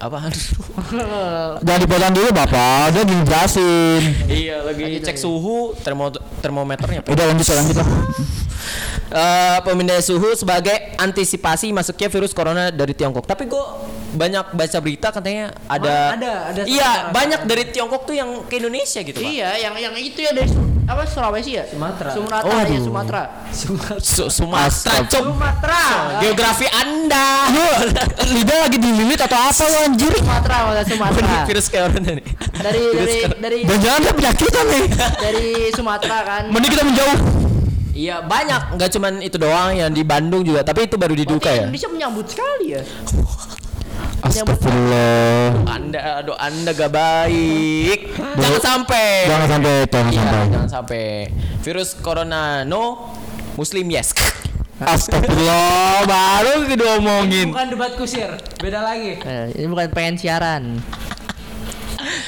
[0.00, 0.32] apa?
[1.64, 4.02] Jangan dipotong dulu bapak, dia dijelasin.
[4.32, 6.08] iya, lagi cek suhu termo
[6.40, 7.04] termometernya.
[7.04, 7.88] Udah lanjut lanjut lah.
[9.10, 13.26] Eh, pemindahan suhu sebagai antisipasi masuknya virus corona dari Tiongkok.
[13.26, 13.64] Tapi gue
[14.10, 19.00] banyak baca berita katanya ada ada, ada iya banyak dari Tiongkok tuh yang ke Indonesia
[19.00, 19.26] gitu pak.
[19.26, 20.50] Iya, yang yang itu ya dari
[20.84, 21.64] apa Sulawesi ya?
[21.64, 22.10] Sumatera.
[22.10, 22.80] Sumatera Oh, ya.
[22.80, 23.22] Sumatera.
[24.02, 25.22] Su- Sumatera cok.
[25.30, 25.82] Sumatera.
[26.18, 27.26] Geografi anda.
[27.48, 27.66] Lu
[28.34, 30.10] lidah lagi dililit atau apa lu anjir?
[30.12, 31.34] Sumatera maksudnya Sumatera.
[31.46, 32.24] virus corona nih.
[32.52, 34.84] Dari dari dari Dan jangan dia penyakitan nih.
[35.16, 36.42] dari Sumatera kan.
[36.50, 37.18] Mending kita menjauh.
[37.90, 41.52] Iya banyak, nggak cuman itu doang yang di Bandung juga, tapi itu baru diduga Berarti
[41.54, 41.62] ya.
[41.62, 42.82] Indonesia menyambut sekali ya.
[44.20, 45.64] Astagfirullah.
[45.64, 48.12] Anda, aduh anda gak baik.
[48.36, 49.08] Jangan sampai.
[49.26, 50.44] Jangan sampai, jangan Iya, sampai.
[50.52, 51.04] jangan sampai.
[51.60, 53.12] Virus corona no,
[53.56, 54.12] Muslim yes.
[54.80, 57.52] Astagfirullah, baru kita omongin.
[57.52, 59.20] Bukan debat kusir, beda lagi.
[59.20, 60.80] Eh, ini bukan pengen siaran.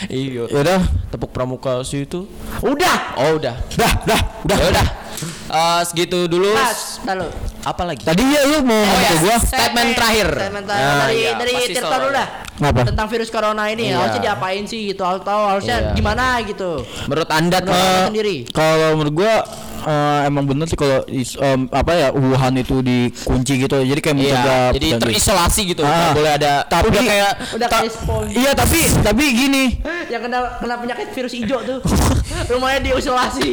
[0.09, 0.45] iya.
[0.49, 2.25] Yaudah, Tepuk pramuka sih itu.
[2.61, 3.17] Udah.
[3.21, 3.57] Oh udah.
[3.77, 4.57] dah, dah, udah.
[4.57, 4.87] Ya udah.
[5.25, 6.51] Eh, segitu dulu.
[6.51, 7.29] Mas, lalu.
[7.63, 8.03] Apa lagi?
[8.03, 9.37] Tadi ya lu mau Oh ngomong ya, ke gua.
[9.39, 10.29] statement terakhir.
[10.35, 12.29] Statement terakhir Nah, dari iya, dari Tirta dulu dah.
[12.53, 12.81] Ngapa?
[12.85, 13.97] Tentang virus corona ini Iya.
[13.99, 15.95] harusnya diapain sih gitu atau harusnya Iya.
[15.95, 16.71] gimana gitu.
[17.07, 18.37] Menurut anda Menurut Anda sendiri.
[18.49, 19.35] Kalau menurut gua
[19.83, 23.77] eh, emang bener sih kalau em, apa ya Wuhan itu dikunci gitu.
[23.77, 25.83] Jadi kayak Iya, mencegah jadi dan- terisolasi gitu.
[25.83, 25.91] Ah.
[25.91, 26.53] Nggak boleh ada.
[26.65, 27.93] Tapi- udah kayak Udah Ta- kayak.
[28.33, 29.65] Iya, tapi tapi gini.
[30.07, 31.79] Yang kena kena penyakit virus hijau tuh.
[32.51, 33.49] Rumahnya diisolasi.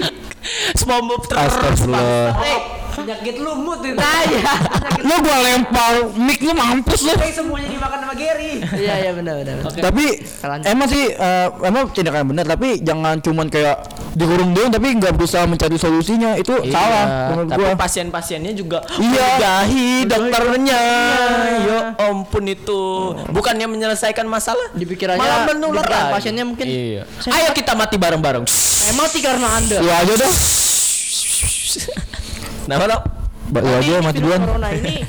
[0.76, 1.44] SpongeBob terus.
[1.54, 2.79] Astagfirullah.
[3.02, 3.96] Penyakit lumut itu.
[3.96, 4.54] Nah, iya.
[5.00, 7.14] Lu gua lempar mic lu mampus lu.
[7.14, 8.60] Eh, semuanya dimakan sama Gary.
[8.62, 9.56] Iya, iya benar benar.
[9.64, 10.06] Tapi
[10.40, 10.66] Lanjut.
[10.66, 13.78] emang sih eh, emang tindakan benar tapi jangan cuman kayak
[14.12, 17.78] dikurung doang tapi nggak berusaha mencari solusinya itu Iya, salah menurut tapi gua.
[17.78, 19.28] pasien-pasiennya juga Iya.
[19.32, 20.82] mengahi dokternya.
[21.62, 22.82] Ya ampun itu.
[23.30, 27.04] Bukannya menyelesaikan masalah, Dipikir aja malah menular pasiennya mungkin Iya.
[27.30, 28.44] Ayo kita mati bareng-bareng.
[28.46, 29.78] saya mati karena Anda.
[29.78, 30.34] Lu aja dah.
[32.70, 33.02] Nah, mana?
[33.50, 34.40] Ba- Lu aja mati duluan.
[34.40, 35.02] Corona ini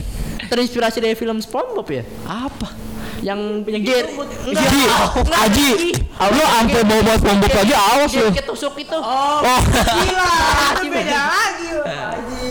[0.49, 2.03] terinspirasi dari film SpongeBob ya?
[2.25, 2.73] Apa?
[3.21, 4.65] Yang yang Ger enggak.
[4.65, 5.91] Ji, enggak, Aji, Ji.
[6.25, 8.33] lu sampai bawa bawa pembuk aja awas lu.
[8.33, 8.97] ketusuk itu.
[8.97, 10.31] Oh, Oh, gila.
[10.73, 12.49] Aji, beda lagi Aji.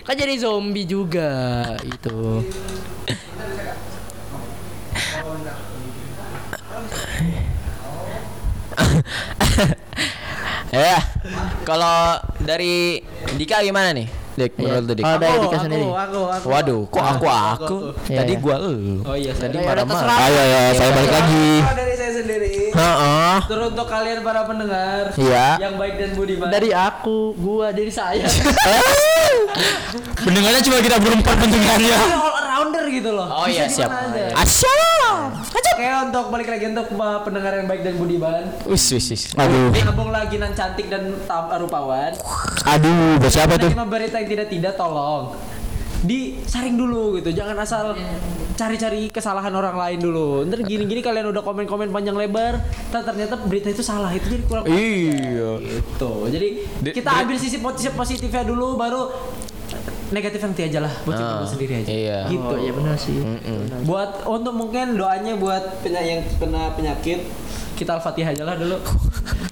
[0.00, 1.28] Kan jadi zombie juga
[1.84, 2.40] itu.
[10.74, 10.98] Ya.
[11.62, 11.96] Kalau
[12.38, 12.98] dari
[13.32, 14.06] Dika gimana nih?
[14.34, 14.66] Dik, Iya.
[14.66, 15.04] menurut lu, Dik.
[15.04, 15.86] Kalau dari Aku, Dika aku, sendiri.
[15.86, 16.46] aku, aku.
[16.50, 17.76] Waduh, kok aku aku?
[18.04, 18.42] Iya, Tadi iya.
[18.42, 18.94] gua elu.
[19.00, 20.16] Oh iya, Tadi marah-marah.
[20.20, 21.46] ayo ya, saya balik lagi.
[21.62, 22.52] Dari saya sendiri.
[22.74, 23.36] Heeh.
[23.46, 25.46] Teruntuk kalian para pendengar Iya.
[25.62, 26.50] yang baik dan budiman.
[26.50, 28.26] Dari aku, gua, dari saya.
[30.16, 31.98] Pendengarnya cuma kita berempat pendengarnya.
[32.64, 33.28] Arounder gitu loh.
[33.28, 33.84] Oh iya, siap.
[33.84, 34.40] di mana aja.
[34.40, 34.80] Asya.
[35.44, 38.44] Oke untuk balik lagi untuk pendengar yang baik dan budiman.
[38.64, 39.22] Wis wis wis.
[39.36, 41.12] Aduh, Sambung lagi nan cantik dan
[41.60, 42.16] rupawan.
[42.64, 43.68] aduh, buat siapa tuh?
[43.68, 45.36] Nanti berita yang tidak tidak tolong
[46.04, 47.96] disaring dulu gitu jangan asal
[48.54, 52.60] cari-cari kesalahan orang lain dulu ntar gini-gini kalian udah komen-komen panjang lebar
[52.92, 55.64] ntar ternyata berita itu salah itu jadi kurang Iya.
[55.64, 56.48] gitu jadi
[56.84, 59.08] Di- kita ambil sisi positif positifnya dulu baru
[60.14, 62.18] negatif nanti aja lah buat Ah, sendiri aja iya.
[62.24, 63.18] gitu Oh iya benar sih.
[63.82, 67.26] buat untuk mungkin doanya buat penya- yang kena penyakit
[67.74, 68.78] kita al-fatihah aja lah dulu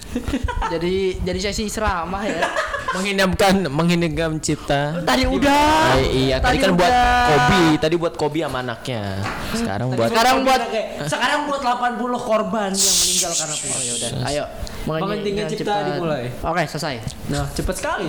[0.68, 2.44] Jadi jadi sesi ceramah ya.
[2.92, 5.00] Menghindarkan menghindarkan cipta.
[5.02, 5.64] Tadi udah.
[5.90, 7.24] Ah, iya, tadi, kan buat udah.
[7.26, 9.16] Kobi, tadi buat Kobi sama anaknya.
[9.50, 10.64] Sekarang buat Sekarang buat-
[11.02, 13.92] sekarang buat 80 korban yang meninggal karena penyakit.
[13.96, 14.44] Udah, ayo.
[14.86, 16.30] Menghentikan cipta dimulai.
[16.42, 16.98] Oke, selesai.
[17.30, 18.06] Nah, cepet sekali.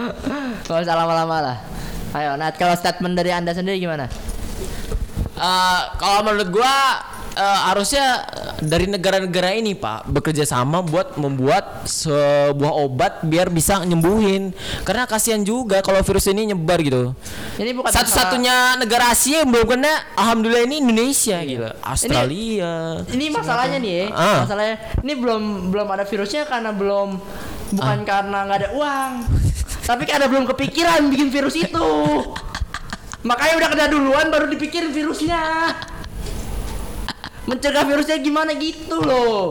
[0.68, 1.58] Kalau usah lama-lama lah.
[2.12, 4.04] Ayo, Nat, kalau statement dari Anda sendiri gimana?
[5.32, 7.00] Eh, kalau menurut gua
[7.34, 8.24] eh, harusnya
[8.58, 14.52] dari negara-negara ini Pak bekerja sama buat membuat sebuah obat biar bisa nyembuhin.
[14.82, 17.12] Karena kasihan juga kalau virus ini nyebar gitu.
[17.56, 21.70] Ini bukan Satu-satunya negara Asia yang belum kena, alhamdulillah ini Indonesia gila.
[21.82, 22.72] Australia.
[22.98, 24.04] masalah- Ini masalahnya nih, ya.
[24.10, 24.38] Ah.
[24.42, 27.08] masalahnya ini belum belum ada virusnya karena belum
[27.72, 28.06] bukan Ah.
[28.06, 29.12] karena nggak ada uang,
[29.82, 31.88] tapi karena belum kepikiran bikin virus itu.
[33.28, 35.40] Makanya udah kena duluan baru dipikirin virusnya.
[37.42, 39.50] Mencegah virusnya gimana gitu loh.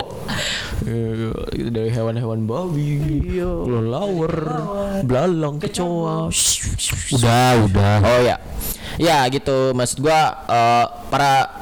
[0.82, 1.10] Iya,
[1.52, 2.98] gitu dari hewan-hewan babi,
[3.38, 3.52] Iya.
[3.68, 4.34] kelelawar,
[5.04, 6.32] belalang, kecoa.
[7.14, 7.96] Udah, udah.
[8.02, 8.40] Oh ya,
[8.98, 9.76] ya gitu.
[9.76, 11.62] Maksud gua eh, para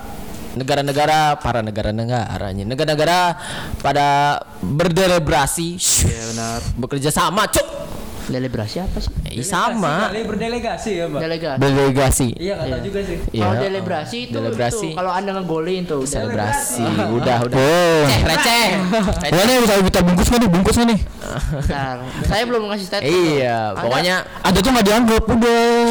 [0.50, 3.38] negara-negara para negara-negaranya negara-negara
[3.86, 5.78] pada berdelebrasi
[6.10, 6.60] Iya benar.
[6.74, 7.68] bekerja sama cuk
[8.30, 9.10] Delebrasi apa sih?
[9.28, 11.20] Eh, sama Kali berdelegasi ya, Pak.
[11.20, 11.58] Delegasi.
[11.60, 13.18] delegasi Iya, kata juga sih.
[13.28, 13.62] Kalau Iya.
[13.63, 14.88] delebrasi itu, Delebrasi.
[14.88, 16.10] itu kalau anda ngegolin tuh udah.
[16.10, 18.06] selebrasi udah udah Oh.
[18.06, 18.68] receh receh
[19.30, 20.50] Wah nih bisa kita bungkus nggak nih?
[20.50, 21.00] Bungkus nih?
[21.52, 21.96] Bentar.
[22.24, 23.10] Saya belum ngasih statement.
[23.10, 25.89] iya pokoknya Ada tuh nggak dianggap udah.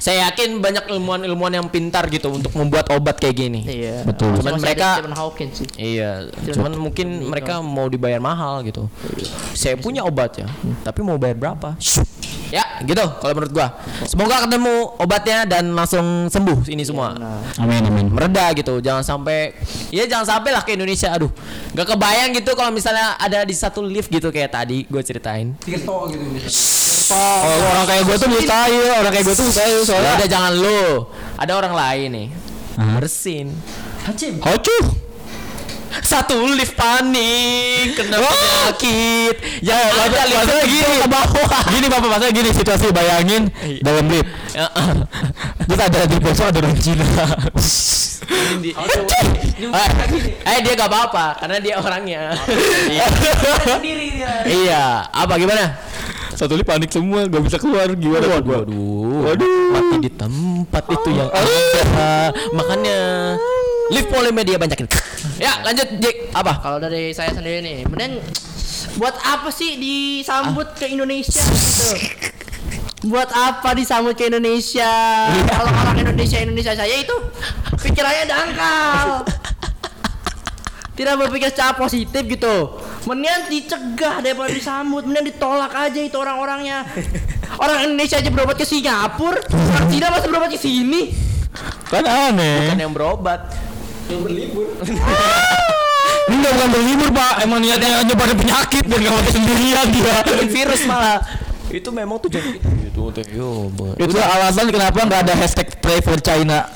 [0.00, 4.02] Saya yakin banyak ilmuwan-ilmuwan yang pintar gitu untuk membuat obat kayak gini Iya.
[4.02, 4.40] Betul.
[4.40, 5.66] Cuman mereka- Stephen Hawking sih.
[5.76, 6.10] Iya,
[6.50, 8.88] cuman mungkin mereka mau dibayar mahal gitu.
[9.52, 10.48] Saya punya obat ya,
[10.80, 11.76] tapi mau bayar berapa?
[12.50, 13.78] Ya, gitu kalau menurut gua.
[14.02, 17.14] Semoga ketemu obatnya dan langsung sembuh ini semua.
[17.54, 18.10] Amin amin.
[18.10, 19.54] Mereda gitu, jangan sampai
[19.88, 21.14] ya jangan sampai lah ke Indonesia.
[21.14, 21.30] Aduh,
[21.70, 25.54] gak kebayang gitu kalau misalnya ada di satu lift gitu kayak tadi gue ceritain.
[25.62, 26.26] Tirto gitu
[27.10, 27.42] Oh,
[27.74, 30.12] orang kayak gue tuh mustahil, orang kayak gue tuh mustahil Ya soalnya.
[30.16, 30.82] udah jangan lu.
[31.36, 32.28] Ada orang lain nih.
[32.96, 33.46] Bersin.
[34.02, 34.38] Hacim.
[34.38, 34.86] Hacuh.
[36.00, 39.36] Satu lift panik kena penyakit.
[39.60, 41.62] Ya Masa- ada lift masalah gini, ke bawah.
[41.68, 43.42] gini bapak masalah gini situasi bayangin
[43.82, 44.30] dalam lift.
[44.50, 44.70] Ya,
[45.60, 47.06] Terus ada di bawah ada orang Cina.
[50.40, 52.22] Eh, dia gak apa-apa karena dia orangnya.
[52.86, 53.04] Iya.
[53.68, 54.32] sendiri dia.
[54.46, 55.74] iya, apa gimana?
[56.40, 58.64] Satu lift panik semua, gak bisa keluar gimana tuh gua?
[58.64, 59.60] Waduh, Waduh.
[59.76, 62.32] mati di tempat itu yang ada.
[62.56, 62.98] Makanya
[63.92, 64.88] lift polimedia banyakin.
[65.36, 66.32] Ya, lanjut Jik.
[66.32, 66.64] Apa?
[66.64, 68.24] Kalau dari saya sendiri nih, mending
[68.96, 71.88] buat apa sih disambut ke Indonesia gitu?
[73.12, 74.88] Buat apa disambut ke Indonesia?
[75.44, 77.16] Kalau orang Indonesia Indonesia saya itu
[77.84, 79.28] pikirannya dangkal.
[80.96, 82.80] Tidak berpikir secara positif gitu.
[83.08, 86.84] Mendingan dicegah daripada disambut, mendingan ditolak aja itu orang-orangnya.
[87.56, 91.10] Orang Indonesia aja berobat ke Singapura, orang Cina masih berobat ke sini.
[91.88, 92.70] Kan aneh.
[92.70, 93.40] Bukan yang berobat.
[96.30, 100.14] Enggak bukan berlibur pak, emang niatnya nyebarin penyakit biar gak mati sendirian dia.
[100.46, 101.18] Virus malah.
[101.70, 102.58] Itu memang tujuan.
[102.86, 103.70] Itu teh yo.
[103.74, 103.94] Ba.
[103.98, 106.66] Itu alasan kenapa nggak ada hashtag pray for China.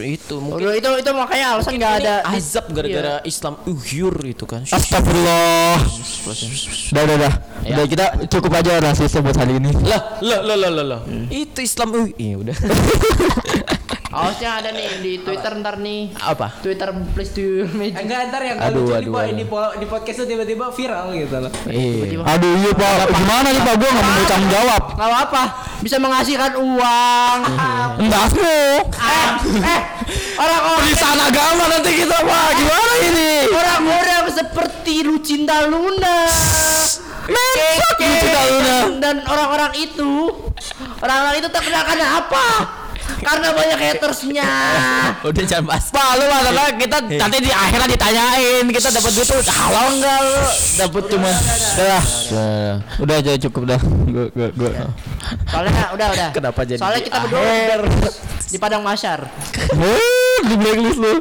[0.00, 4.62] Itu mungkin Udah itu itu makanya alasan nggak ada azab gara-gara Islam uhyur itu kan.
[4.68, 5.78] Astagfirullah.
[6.92, 7.32] Udah udah udah.
[7.64, 7.74] Ya.
[7.76, 9.72] Udah kita cukup aja rasisnya buat hari ini.
[9.84, 11.00] Lah, lah, lah, lah, lah, lah.
[11.32, 12.56] Itu Islam uh, iya udah.
[14.08, 16.14] Harusnya ada nih di Twitter ntar nih.
[16.16, 16.46] Apa?
[16.62, 17.90] Twitter please do me.
[17.90, 19.74] Enggak ntar yang Aduh, lucu di, aduh, po- aduh.
[19.74, 21.52] di, di podcast itu tiba-tiba viral gitu loh.
[21.66, 22.22] Iya.
[22.22, 23.74] Aduh iya pak, gimana nih pak?
[23.74, 24.82] Gue nggak mau tanggung jawab.
[24.94, 25.42] Gak apa
[25.82, 27.38] bisa menghasilkan uang.
[28.00, 28.46] Enggak mau.
[28.46, 29.28] eh,
[29.66, 29.80] eh,
[30.38, 32.48] orang-orang Penistaan agama nanti kita pak.
[32.54, 33.30] Gimana ini?
[33.50, 36.16] orang-orang seperti Lucinta Luna.
[37.24, 38.76] Fuck you, Cinta Luna.
[39.00, 40.12] Dan orang-orang itu,
[41.00, 42.46] orang-orang itu terkenal karena apa?
[43.24, 44.50] Karena banyak hatersnya.
[45.28, 45.88] Udah jangan bahas.
[45.88, 50.36] Pak lu karena kita nanti di akhirat ditanyain kita dapat duit tuh halal enggak lu?
[50.80, 52.04] Dapat cuma udah lah.
[53.00, 53.80] Udah aja cukup dah.
[53.80, 54.70] Gua gua gua.
[55.48, 56.28] Soalnya udah udah.
[56.32, 57.42] Kenapa jadi Soalnya di kita berdua
[58.54, 59.20] di padang masyar.
[59.74, 61.14] Oh, di blacklist lu.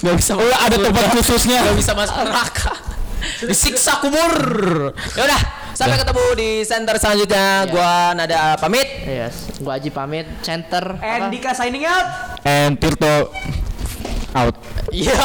[0.00, 1.60] Gak bisa Oh, ada tempat khususnya.
[1.68, 2.72] Gak bisa masuk neraka.
[3.44, 4.34] Disiksa kubur.
[5.16, 5.40] Ya udah,
[5.80, 7.46] sampai ketemu di center selanjutnya.
[7.72, 8.84] Gua Nada pamit.
[9.08, 10.28] Yes, gua Aji pamit.
[10.44, 11.00] Center.
[11.00, 11.32] And apa?
[11.32, 12.06] Dika signing out.
[12.44, 13.32] And Tirto
[14.36, 14.54] out.
[14.92, 15.16] Iya.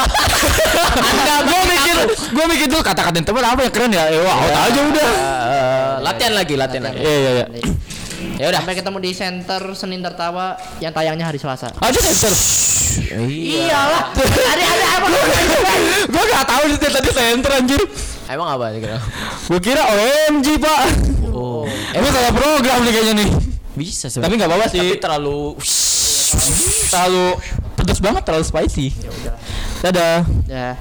[1.12, 1.98] Enggak, gua mikir,
[2.32, 4.08] gua mikir tuh kata-kata temen apa ya keren ya?
[4.08, 5.10] Eh, wah, out aja udah.
[5.12, 7.00] Eh, latihan lagi, latihan lagi.
[7.04, 7.48] Iya, iya, iya.
[8.40, 8.60] Ya udah.
[8.64, 11.72] Sampai ketemu di center Senin Tertawa yang tayangnya hari Selasa.
[11.84, 12.32] Aja center.
[13.26, 14.14] Iyalah.
[14.26, 15.08] Ada ada apa?
[16.12, 17.82] gua gak tahu di tadi center anjir.
[18.26, 18.98] Emang apa kira?
[19.52, 20.82] Gua kira OMG, Pak.
[21.36, 21.68] Oh.
[21.94, 23.30] Emang salah program nih kayaknya nih.
[23.76, 24.80] Bisa Tapi nggak apa-apa sih.
[24.80, 25.60] Tapi terlalu
[26.90, 27.26] Terlalu
[27.76, 28.88] pedas banget, terlalu spicy.
[29.84, 30.26] Dadah.
[30.48, 30.80] Ya.